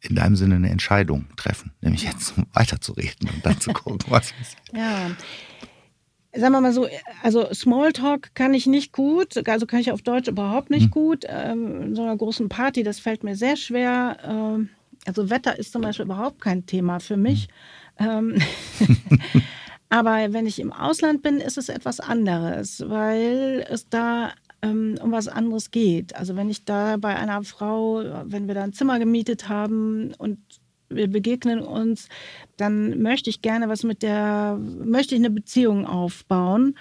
[0.09, 4.61] in deinem Sinne eine Entscheidung treffen, nämlich jetzt weiterzureden und dann zu gucken, was passiert.
[4.73, 5.11] Ja.
[6.37, 6.87] Sagen wir mal so,
[7.23, 10.91] also Smalltalk kann ich nicht gut, also kann ich auf Deutsch überhaupt nicht hm.
[10.91, 11.25] gut.
[11.29, 14.17] Ähm, in so einer großen Party, das fällt mir sehr schwer.
[14.23, 14.69] Ähm,
[15.05, 17.47] also Wetter ist zum Beispiel überhaupt kein Thema für mich.
[17.95, 18.35] Hm.
[18.37, 18.41] Ähm,
[19.89, 25.11] aber wenn ich im Ausland bin, ist es etwas anderes, weil es da ähm, um
[25.11, 26.15] was anderes geht.
[26.15, 30.39] Also wenn ich da bei einer Frau, wenn wir da ein Zimmer gemietet haben und
[30.89, 32.09] wir begegnen uns,
[32.57, 36.77] dann möchte ich gerne was mit der, möchte ich eine Beziehung aufbauen.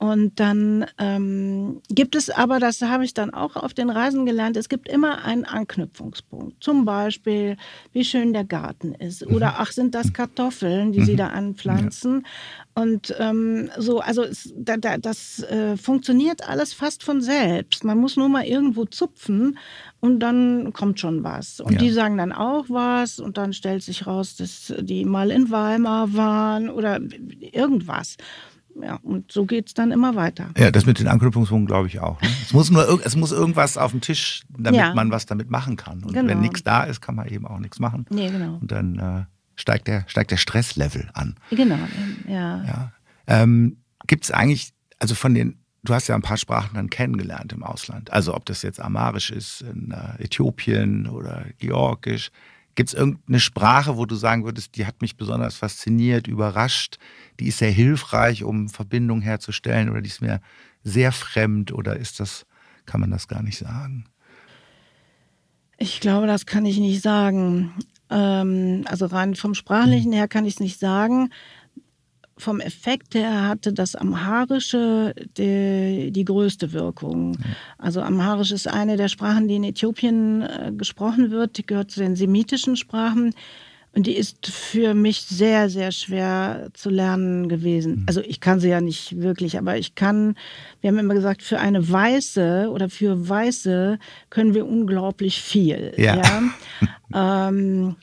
[0.00, 4.56] Und dann ähm, gibt es aber, das habe ich dann auch auf den Reisen gelernt,
[4.56, 6.64] es gibt immer einen Anknüpfungspunkt.
[6.64, 7.58] Zum Beispiel,
[7.92, 9.26] wie schön der Garten ist.
[9.26, 9.54] Oder mhm.
[9.58, 11.04] ach, sind das Kartoffeln, die mhm.
[11.04, 12.22] sie da anpflanzen.
[12.24, 12.82] Ja.
[12.82, 17.84] Und ähm, so, also es, da, da, das äh, funktioniert alles fast von selbst.
[17.84, 19.58] Man muss nur mal irgendwo zupfen
[20.00, 21.60] und dann kommt schon was.
[21.60, 21.78] Und ja.
[21.78, 26.14] die sagen dann auch was und dann stellt sich raus, dass die mal in Weimar
[26.14, 27.00] waren oder
[27.52, 28.16] irgendwas
[28.82, 30.50] ja, und so geht es dann immer weiter.
[30.56, 32.20] Ja, das mit den Anknüpfungspunkten glaube ich auch.
[32.20, 32.28] Ne?
[32.42, 34.94] Es, muss nur, es muss irgendwas auf dem Tisch, damit ja.
[34.94, 36.02] man was damit machen kann.
[36.04, 36.28] Und genau.
[36.28, 38.06] wenn nichts da ist, kann man eben auch nichts machen.
[38.10, 38.58] Nee, genau.
[38.60, 39.24] Und dann äh,
[39.60, 41.36] steigt, der, steigt der Stresslevel an.
[41.50, 41.78] Genau,
[42.28, 42.64] ja.
[42.64, 42.92] ja.
[43.26, 47.52] Ähm, Gibt es eigentlich, also von den, du hast ja ein paar Sprachen dann kennengelernt
[47.52, 48.12] im Ausland.
[48.12, 52.30] Also ob das jetzt Amarisch ist in äh, Äthiopien oder Georgisch.
[52.80, 56.96] Gibt es irgendeine Sprache, wo du sagen würdest, die hat mich besonders fasziniert, überrascht,
[57.38, 60.40] die ist sehr hilfreich, um Verbindungen herzustellen oder die ist mir
[60.82, 62.46] sehr fremd oder ist das,
[62.86, 64.06] kann man das gar nicht sagen?
[65.76, 67.74] Ich glaube, das kann ich nicht sagen.
[68.08, 71.28] Ähm, also rein vom Sprachlichen her kann ich es nicht sagen
[72.40, 77.36] vom Effekt her hatte das Amharische die, die größte Wirkung.
[77.78, 81.58] Also Amharisch ist eine der Sprachen, die in Äthiopien äh, gesprochen wird.
[81.58, 83.34] Die gehört zu den semitischen Sprachen.
[83.92, 88.00] Und die ist für mich sehr, sehr schwer zu lernen gewesen.
[88.00, 88.04] Mhm.
[88.06, 90.36] Also ich kann sie ja nicht wirklich, aber ich kann,
[90.80, 93.98] wir haben immer gesagt, für eine Weiße oder für Weiße
[94.30, 95.92] können wir unglaublich viel.
[95.96, 96.22] Ja.
[97.12, 97.48] ja?
[97.48, 97.96] ähm,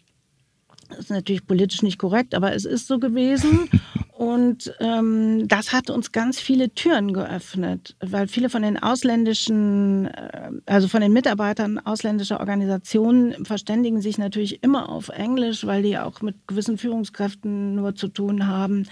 [0.89, 3.69] das ist natürlich politisch nicht korrekt, aber es ist so gewesen.
[4.17, 10.49] Und ähm, das hat uns ganz viele Türen geöffnet, weil viele von den ausländischen, äh,
[10.65, 16.23] also von den Mitarbeitern ausländischer Organisationen verständigen sich natürlich immer auf Englisch, weil die auch
[16.23, 18.87] mit gewissen Führungskräften nur zu tun haben.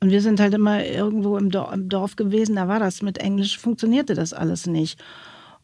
[0.00, 1.48] Und wir sind halt immer irgendwo im
[1.88, 5.02] Dorf gewesen, da war das mit Englisch, funktionierte das alles nicht.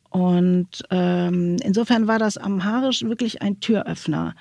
[0.09, 4.34] Und ähm, insofern war das Amharisch wirklich ein Türöffner.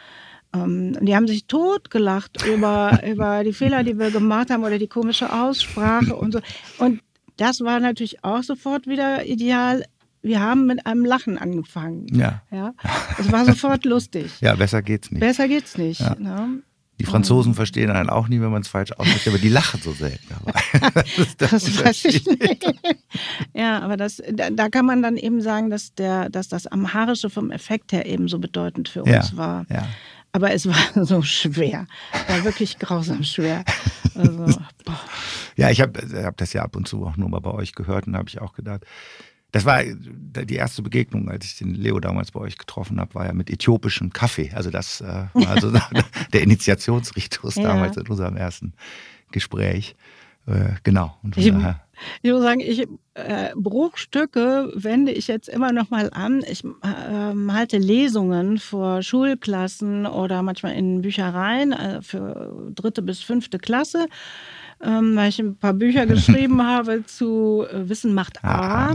[0.53, 4.87] Ähm, die haben sich totgelacht über, über die Fehler, die wir gemacht haben oder die
[4.87, 6.39] komische Aussprache und so.
[6.77, 7.01] Und
[7.37, 9.85] das war natürlich auch sofort wieder ideal.
[10.21, 12.07] Wir haben mit einem Lachen angefangen.
[12.15, 12.43] Ja.
[12.51, 12.73] ja?
[13.19, 14.31] Es war sofort lustig.
[14.39, 15.19] Ja, besser geht's nicht.
[15.19, 15.99] Besser geht's nicht.
[15.99, 16.15] Ja.
[16.15, 16.61] Ne?
[16.99, 19.91] Die Franzosen verstehen einen auch nie, wenn man es falsch ausspricht, aber die lachen so
[19.93, 21.03] selten dabei.
[21.37, 22.73] das, das weiß ich nicht.
[23.53, 27.31] ja, aber das, da, da, kann man dann eben sagen, dass, der, dass das Amharische
[27.31, 29.65] vom Effekt her eben so bedeutend für uns ja, war.
[29.69, 29.87] Ja.
[30.33, 30.75] Aber es war
[31.05, 31.87] so schwer.
[32.27, 33.63] War wirklich grausam schwer.
[34.15, 34.59] Also,
[35.55, 38.07] ja, ich habe hab das ja ab und zu auch nur mal bei euch gehört
[38.07, 38.85] und habe ich auch gedacht,
[39.51, 43.27] das war die erste Begegnung, als ich den Leo damals bei euch getroffen habe, war
[43.27, 44.51] ja mit äthiopischem Kaffee.
[44.51, 45.71] Also das äh, war also
[46.33, 47.63] der Initiationsritus ja.
[47.63, 48.73] damals in unserem ersten
[49.31, 49.95] Gespräch.
[50.45, 51.15] Äh, genau.
[51.35, 56.43] Ich, ich, muss sagen, ich, äh, Bruchstücke wende ich jetzt immer noch mal an.
[56.49, 63.57] Ich äh, halte Lesungen vor Schulklassen oder manchmal in Büchereien äh, für dritte bis fünfte
[63.57, 64.07] Klasse
[64.83, 68.89] ähm, weil ich ein paar Bücher geschrieben habe zu äh, Wissen macht A.
[68.89, 68.93] Ah.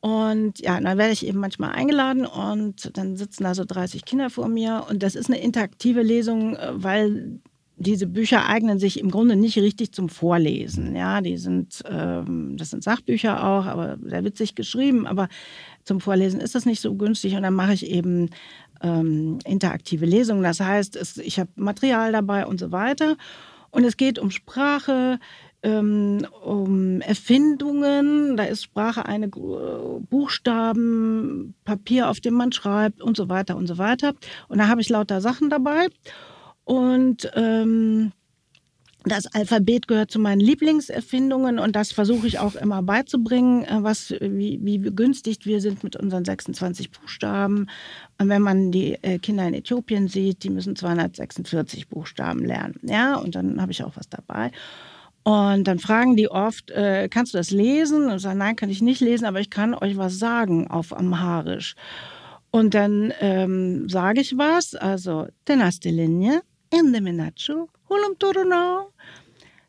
[0.00, 4.30] Und ja, dann werde ich eben manchmal eingeladen und dann sitzen da so 30 Kinder
[4.30, 4.84] vor mir.
[4.88, 7.40] Und das ist eine interaktive Lesung, weil
[7.78, 10.96] diese Bücher eignen sich im Grunde nicht richtig zum Vorlesen.
[10.96, 15.06] Ja, die sind, ähm, das sind Sachbücher auch, aber sehr witzig geschrieben.
[15.06, 15.28] Aber
[15.84, 17.34] zum Vorlesen ist das nicht so günstig.
[17.34, 18.30] Und dann mache ich eben
[18.82, 20.42] ähm, interaktive Lesungen.
[20.42, 23.16] Das heißt, es, ich habe Material dabei und so weiter.
[23.70, 25.18] Und es geht um Sprache,
[25.62, 28.38] ähm, um Erfindungen.
[28.38, 29.28] Da ist Sprache eine
[30.08, 34.14] Buchstaben, Papier, auf dem man schreibt und so weiter und so weiter.
[34.48, 35.88] Und da habe ich lauter Sachen dabei.
[36.66, 38.12] Und ähm,
[39.04, 44.10] das Alphabet gehört zu meinen Lieblingserfindungen und das versuche ich auch immer beizubringen, äh, was,
[44.20, 47.68] wie, wie begünstigt wir sind mit unseren 26 Buchstaben.
[48.18, 52.80] Und wenn man die äh, Kinder in Äthiopien sieht, die müssen 246 Buchstaben lernen.
[52.82, 54.50] Ja, und dann habe ich auch was dabei.
[55.22, 58.06] Und dann fragen die oft, äh, kannst du das lesen?
[58.06, 60.96] Und ich sage, nein, kann ich nicht lesen, aber ich kann euch was sagen auf
[60.96, 61.76] Amharisch.
[62.50, 68.92] Und dann ähm, sage ich was, also Tenastelinje, Endeminacho, Hulum Turunau.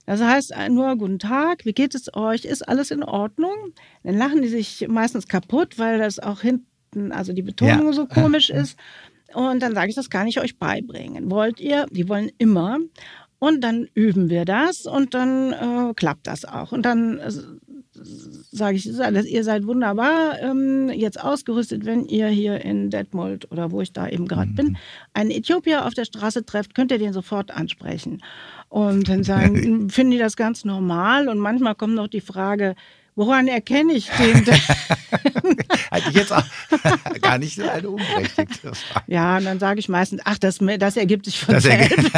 [0.05, 2.45] Das heißt nur Guten Tag, wie geht es euch?
[2.45, 3.73] Ist alles in Ordnung?
[4.03, 7.93] Dann lachen die sich meistens kaputt, weil das auch hinten, also die Betonung ja.
[7.93, 8.77] so komisch ist.
[9.33, 11.29] Und dann sage ich, das kann ich euch beibringen.
[11.29, 11.85] Wollt ihr?
[11.91, 12.79] Die wollen immer.
[13.39, 16.71] Und dann üben wir das und dann äh, klappt das auch.
[16.71, 17.31] Und dann äh,
[18.51, 23.81] sage ich, ihr seid wunderbar ähm, jetzt ausgerüstet, wenn ihr hier in Detmold oder wo
[23.81, 24.55] ich da eben gerade mhm.
[24.55, 24.77] bin,
[25.13, 28.23] einen Äthiopier auf der Straße trefft, könnt ihr den sofort ansprechen.
[28.69, 32.75] Und dann sagen, finden die das ganz normal und manchmal kommt noch die Frage,
[33.17, 34.45] Woran erkenne ich den?
[35.91, 36.45] Hatte ich jetzt auch
[37.21, 39.05] gar nicht so eine unberechtigte Frage.
[39.07, 42.11] Ja, und dann sage ich meistens, ach, das, das ergibt sich von das selbst.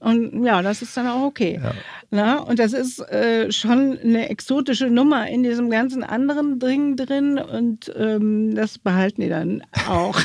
[0.00, 1.60] Und ja, das ist dann auch okay.
[1.62, 1.74] Ja.
[2.10, 7.38] Na, und das ist äh, schon eine exotische Nummer in diesem ganzen anderen Ding drin
[7.38, 10.20] und ähm, das behalten die dann auch.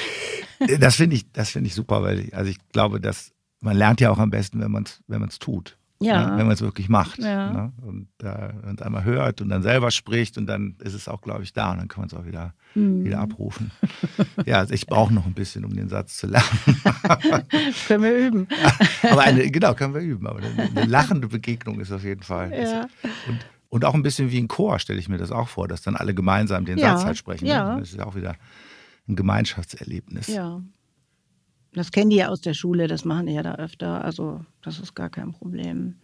[0.80, 4.10] das finde ich, find ich super, weil ich, also ich glaube, dass man lernt ja
[4.10, 5.77] auch am besten, wenn man es wenn tut.
[6.00, 6.30] Ja.
[6.30, 6.38] Ne?
[6.38, 7.18] Wenn man es wirklich macht.
[7.18, 7.52] Ja.
[7.52, 7.72] Ne?
[7.82, 11.42] Und äh, es einmal hört und dann selber spricht und dann ist es auch, glaube
[11.42, 13.04] ich, da und dann kann man es auch wieder, mhm.
[13.04, 13.72] wieder abrufen.
[14.46, 16.46] ja, also ich brauche noch ein bisschen, um den Satz zu lernen.
[17.88, 18.48] können wir üben.
[19.10, 20.26] aber eine, genau, können wir üben.
[20.26, 22.52] Aber eine, eine lachende Begegnung ist auf jeden Fall.
[22.52, 22.88] Ja.
[23.26, 25.82] Und, und auch ein bisschen wie ein Chor stelle ich mir das auch vor, dass
[25.82, 26.96] dann alle gemeinsam den ja.
[26.96, 27.46] Satz halt sprechen.
[27.46, 27.50] Ne?
[27.50, 27.78] Ja.
[27.78, 28.36] Das ist ja auch wieder
[29.08, 30.28] ein Gemeinschaftserlebnis.
[30.28, 30.62] Ja.
[31.78, 34.04] Das kennen die ja aus der Schule, das machen die ja da öfter.
[34.04, 35.94] Also das ist gar kein Problem.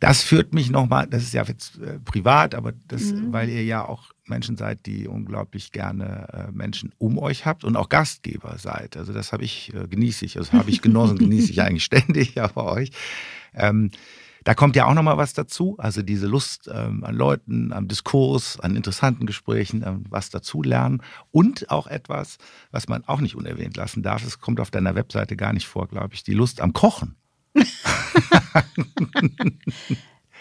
[0.00, 3.32] Das führt mich nochmal, das ist ja jetzt äh, privat, aber das, mhm.
[3.32, 7.76] weil ihr ja auch Menschen seid, die unglaublich gerne äh, Menschen um euch habt und
[7.76, 8.96] auch Gastgeber seid.
[8.96, 12.34] Also das habe ich, äh, genieße ich, das habe ich genossen, genieße ich eigentlich ständig
[12.34, 12.90] ja bei euch.
[13.54, 13.90] Ähm,
[14.44, 18.58] da kommt ja auch nochmal was dazu, also diese Lust ähm, an Leuten, am Diskurs,
[18.60, 22.38] an interessanten Gesprächen, ähm, was dazu lernen und auch etwas,
[22.70, 25.88] was man auch nicht unerwähnt lassen darf, es kommt auf deiner Webseite gar nicht vor,
[25.88, 27.16] glaube ich, die Lust am Kochen.
[27.54, 27.64] ja.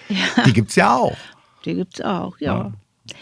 [0.46, 1.18] Die gibt es ja auch.
[1.66, 2.74] Die gibt es auch, ja.
[3.06, 3.16] Ja,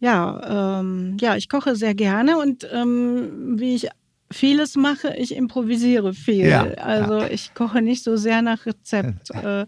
[0.00, 3.88] ja, ähm, ja, ich koche sehr gerne und ähm, wie ich
[4.32, 6.48] vieles mache, ich improvisiere viel.
[6.48, 7.28] Ja, also ja.
[7.28, 9.30] ich koche nicht so sehr nach Rezept.
[9.34, 9.66] äh,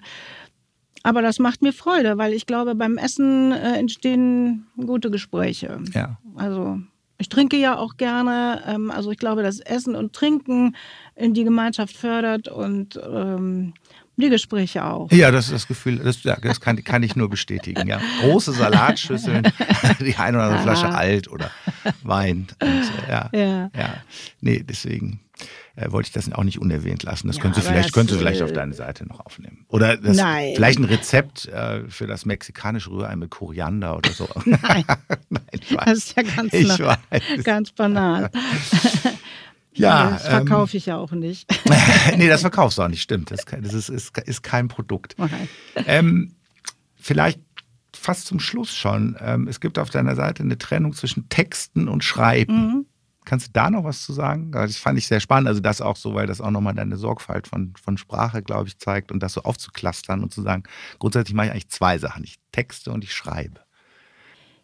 [1.02, 5.80] aber das macht mir Freude, weil ich glaube, beim Essen äh, entstehen gute Gespräche.
[5.92, 6.18] Ja.
[6.36, 6.78] Also
[7.18, 8.62] ich trinke ja auch gerne.
[8.66, 10.76] Ähm, also ich glaube, dass Essen und Trinken
[11.14, 13.74] in die Gemeinschaft fördert und ähm,
[14.16, 15.10] Die Gespräche auch.
[15.10, 17.88] Ja, das ist das Gefühl, das, ja, das kann, kann, ich nur bestätigen.
[17.88, 18.00] Ja.
[18.20, 19.44] Große Salatschüsseln,
[20.00, 21.50] die eine oder andere Flasche alt oder
[22.02, 22.48] Wein.
[22.60, 23.70] Und, äh, ja, ja.
[23.74, 23.94] ja.
[24.40, 25.20] Nee, deswegen
[25.76, 27.28] äh, wollte ich das auch nicht unerwähnt lassen.
[27.28, 29.64] Das ja, könnte vielleicht, das, könnte vielleicht auf deine Seite noch aufnehmen.
[29.68, 34.28] Oder das, vielleicht ein Rezept äh, für das mexikanische Rührei mit Koriander oder so.
[34.44, 34.84] Nein,
[35.28, 35.42] Nein
[35.84, 36.98] das ist ja ganz, nah,
[37.42, 38.30] ganz banal.
[39.74, 41.50] Ja, das verkaufe ähm, ich ja auch nicht.
[42.18, 43.30] nee, das verkaufst du auch nicht, stimmt.
[43.30, 45.16] Das, das ist, ist, ist, kein Produkt.
[45.86, 46.34] Ähm,
[46.94, 47.40] vielleicht
[47.96, 49.16] fast zum Schluss schon.
[49.18, 52.54] Ähm, es gibt auf deiner Seite eine Trennung zwischen Texten und Schreiben.
[52.54, 52.86] Mhm.
[53.24, 54.50] Kannst du da noch was zu sagen?
[54.52, 55.48] Das fand ich sehr spannend.
[55.48, 58.78] Also das auch so, weil das auch nochmal deine Sorgfalt von, von Sprache, glaube ich,
[58.78, 60.64] zeigt und das so aufzuklustern und zu sagen,
[60.98, 62.24] grundsätzlich mache ich eigentlich zwei Sachen.
[62.24, 63.60] Ich texte und ich schreibe.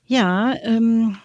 [0.06, 1.18] Ja, ähm,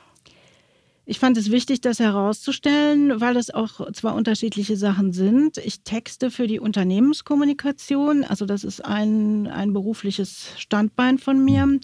[1.05, 5.57] ich fand es wichtig, das herauszustellen, weil es auch zwei unterschiedliche Sachen sind.
[5.57, 11.79] Ich texte für die Unternehmenskommunikation, also das ist ein, ein berufliches Standbein von mir.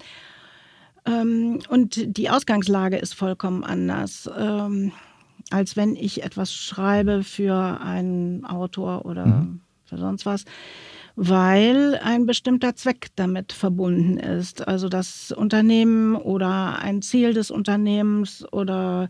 [1.06, 4.30] Ähm, und die Ausgangslage ist vollkommen anders.
[4.38, 4.94] Ähm,
[5.50, 9.62] als wenn ich etwas schreibe für einen Autor oder mhm.
[9.86, 10.46] für sonst was,
[11.16, 14.68] weil ein bestimmter Zweck damit verbunden ist.
[14.68, 19.10] Also das Unternehmen oder ein Ziel des Unternehmens oder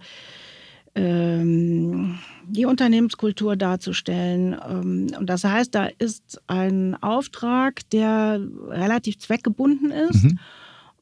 [0.96, 2.18] ähm,
[2.48, 4.58] die Unternehmenskultur darzustellen.
[4.68, 10.24] Ähm, und das heißt, da ist ein Auftrag, der relativ zweckgebunden ist.
[10.24, 10.40] Mhm.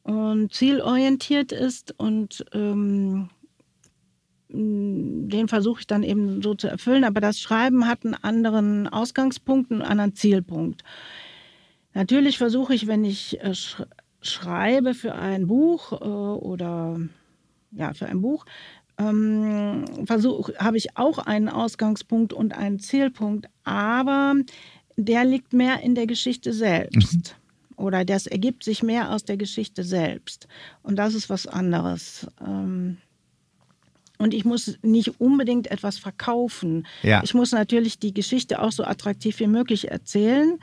[0.04, 3.28] Und zielorientiert ist und ähm,
[4.50, 7.04] den versuche ich dann eben so zu erfüllen.
[7.04, 10.84] Aber das Schreiben hat einen anderen Ausgangspunkt, einen anderen Zielpunkt.
[11.94, 13.54] Natürlich versuche ich, wenn ich äh,
[14.22, 17.00] schreibe für ein Buch äh, oder
[17.72, 18.46] ja, für ein Buch,
[19.00, 19.86] ähm,
[20.60, 24.36] habe ich auch einen Ausgangspunkt und einen Zielpunkt, aber
[24.96, 27.14] der liegt mehr in der Geschichte selbst.
[27.14, 27.84] Mhm.
[27.84, 30.48] Oder das ergibt sich mehr aus der Geschichte selbst.
[30.82, 32.26] Und das ist was anderes.
[32.44, 32.98] Ähm,
[34.18, 36.88] und ich muss nicht unbedingt etwas verkaufen.
[37.04, 37.22] Ja.
[37.24, 40.60] Ich muss natürlich die Geschichte auch so attraktiv wie möglich erzählen,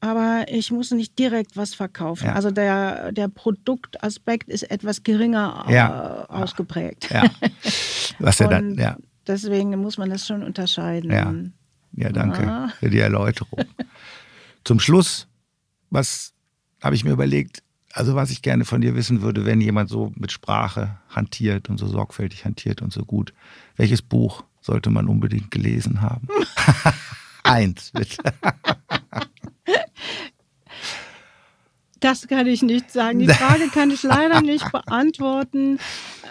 [0.00, 2.26] aber ich muss nicht direkt was verkaufen.
[2.26, 2.32] Ja.
[2.34, 6.26] Also der, der Produktaspekt ist etwas geringer ja.
[6.28, 7.08] äh, ausgeprägt.
[7.10, 7.24] Ja.
[8.18, 8.96] Was ja dann, ja.
[9.26, 11.10] Deswegen muss man das schon unterscheiden.
[11.10, 11.32] Ja,
[11.94, 13.60] ja danke für die Erläuterung.
[14.64, 15.28] Zum Schluss,
[15.90, 16.32] was
[16.82, 17.62] habe ich mir überlegt,
[17.92, 21.78] also was ich gerne von dir wissen würde, wenn jemand so mit Sprache hantiert und
[21.78, 23.32] so sorgfältig hantiert und so gut,
[23.76, 26.28] welches Buch sollte man unbedingt gelesen haben?
[27.42, 28.22] Eins, bitte.
[32.00, 33.20] Das kann ich nicht sagen.
[33.20, 35.78] Die Frage kann ich leider nicht beantworten.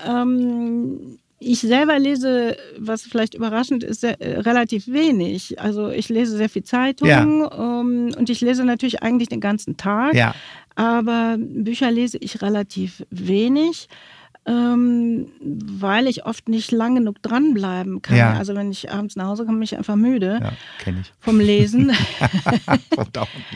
[0.05, 5.59] Ähm, ich selber lese, was vielleicht überraschend ist, sehr, äh, relativ wenig.
[5.59, 7.23] Also ich lese sehr viel Zeitung ja.
[7.23, 10.13] um, und ich lese natürlich eigentlich den ganzen Tag.
[10.13, 10.35] Ja.
[10.75, 13.87] Aber Bücher lese ich relativ wenig
[14.45, 18.17] ähm, weil ich oft nicht lang genug dranbleiben kann.
[18.17, 18.33] Ja.
[18.33, 20.51] Also wenn ich abends nach Hause komme, bin ich einfach müde ja,
[20.85, 21.13] ich.
[21.19, 21.91] vom Lesen.
[22.95, 23.07] vom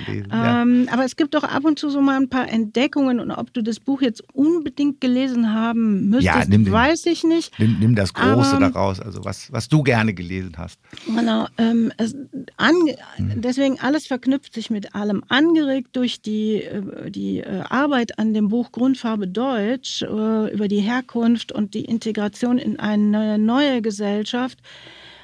[0.08, 0.62] Lesen ja.
[0.62, 3.52] ähm, aber es gibt doch ab und zu so mal ein paar Entdeckungen und ob
[3.54, 7.58] du das Buch jetzt unbedingt gelesen haben müsstest, ja, nimm den, weiß ich nicht.
[7.60, 10.80] Nimm, nimm das Große aber, daraus, also was, was du gerne gelesen hast.
[11.08, 12.16] Genau, ähm, es,
[12.58, 12.76] an,
[13.18, 13.42] mhm.
[13.42, 15.24] deswegen alles verknüpft sich mit allem.
[15.30, 20.75] Angeregt durch die, äh, die äh, Arbeit an dem Buch Grundfarbe Deutsch äh, über die
[20.76, 24.60] die Herkunft und die Integration in eine neue Gesellschaft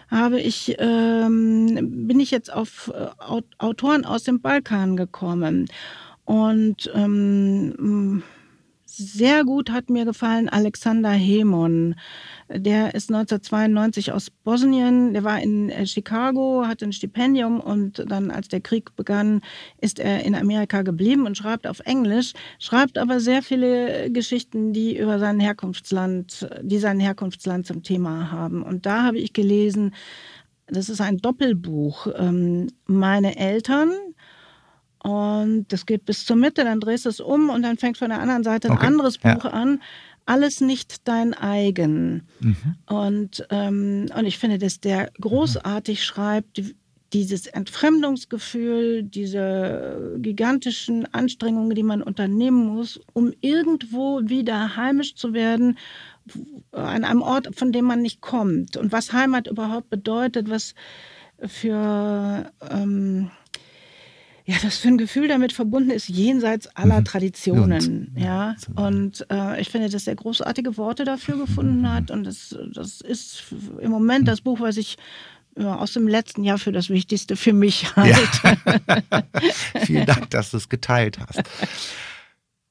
[0.10, 3.08] habe ich, ähm, bin ich jetzt auf äh,
[3.58, 5.68] Autoren aus dem Balkan gekommen.
[6.24, 8.24] Und ähm,
[8.98, 11.96] sehr gut hat mir gefallen Alexander Hemon.
[12.50, 15.14] Der ist 1992 aus Bosnien.
[15.14, 19.42] Der war in äh, Chicago, hatte ein Stipendium und dann, als der Krieg begann,
[19.80, 24.98] ist er in Amerika geblieben und schreibt auf Englisch, schreibt aber sehr viele Geschichten, die
[24.98, 28.64] über sein Herkunftsland, die sein Herkunftsland zum Thema haben.
[28.64, 29.94] Und da habe ich gelesen,
[30.68, 32.08] das ist ein Doppelbuch.
[32.18, 33.92] Ähm, meine Eltern,
[35.04, 38.10] und das geht bis zur Mitte, dann drehst du es um und dann fängt von
[38.10, 38.86] der anderen Seite ein okay.
[38.86, 39.52] anderes Buch ja.
[39.52, 39.82] an.
[40.28, 42.28] Alles nicht dein eigen.
[42.40, 42.76] Mhm.
[42.86, 46.04] Und, ähm, und ich finde, dass der großartig mhm.
[46.04, 46.62] schreibt,
[47.14, 55.78] dieses Entfremdungsgefühl, diese gigantischen Anstrengungen, die man unternehmen muss, um irgendwo wieder heimisch zu werden,
[56.72, 58.78] an einem Ort, von dem man nicht kommt.
[58.78, 60.76] Und was Heimat überhaupt bedeutet, was
[61.44, 63.32] für ähm,
[64.52, 67.06] ja, das für ein Gefühl damit verbunden ist, jenseits aller mhm.
[67.06, 68.14] Traditionen.
[68.18, 68.86] Ja, ja.
[68.86, 72.12] und äh, ich finde, dass er großartige Worte dafür gefunden hat.
[72.12, 73.46] Und das, das ist
[73.80, 74.98] im Moment das Buch, was ich
[75.58, 78.16] ja, aus dem letzten Jahr für das Wichtigste für mich halt.
[78.44, 79.24] Ja.
[79.86, 81.44] Vielen Dank, dass du es geteilt hast.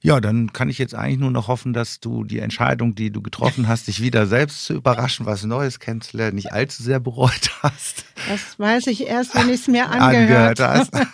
[0.02, 3.20] Ja, dann kann ich jetzt eigentlich nur noch hoffen, dass du die Entscheidung, die du
[3.20, 8.06] getroffen hast, dich wieder selbst zu überraschen, was Neues kennenzulernen, nicht allzu sehr bereut hast.
[8.28, 11.06] Das weiß ich erst, wenn ich es mir angehört, angehört hast.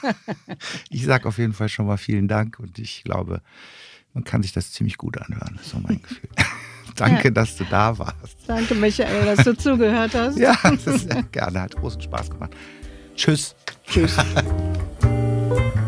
[0.88, 3.42] Ich sage auf jeden Fall schon mal vielen Dank und ich glaube,
[4.14, 5.54] man kann sich das ziemlich gut anhören.
[5.56, 6.30] Das ist so mein Gefühl.
[6.96, 7.30] Danke, ja.
[7.30, 8.36] dass du da warst.
[8.46, 10.38] Danke, Michael, dass du zugehört hast.
[10.38, 11.60] Ja, das ist ja gerne.
[11.60, 12.52] Hat großen Spaß gemacht.
[13.14, 13.54] Tschüss.
[13.86, 14.16] Tschüss.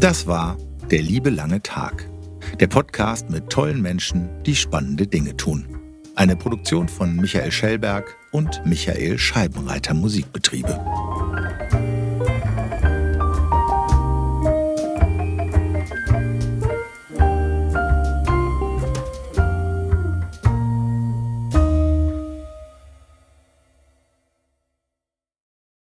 [0.00, 0.56] Das war
[0.90, 2.08] Der liebe lange Tag.
[2.58, 5.66] Der Podcast mit tollen Menschen, die spannende Dinge tun.
[6.16, 10.80] Eine Produktion von Michael Schellberg und Michael Scheibenreiter Musikbetriebe.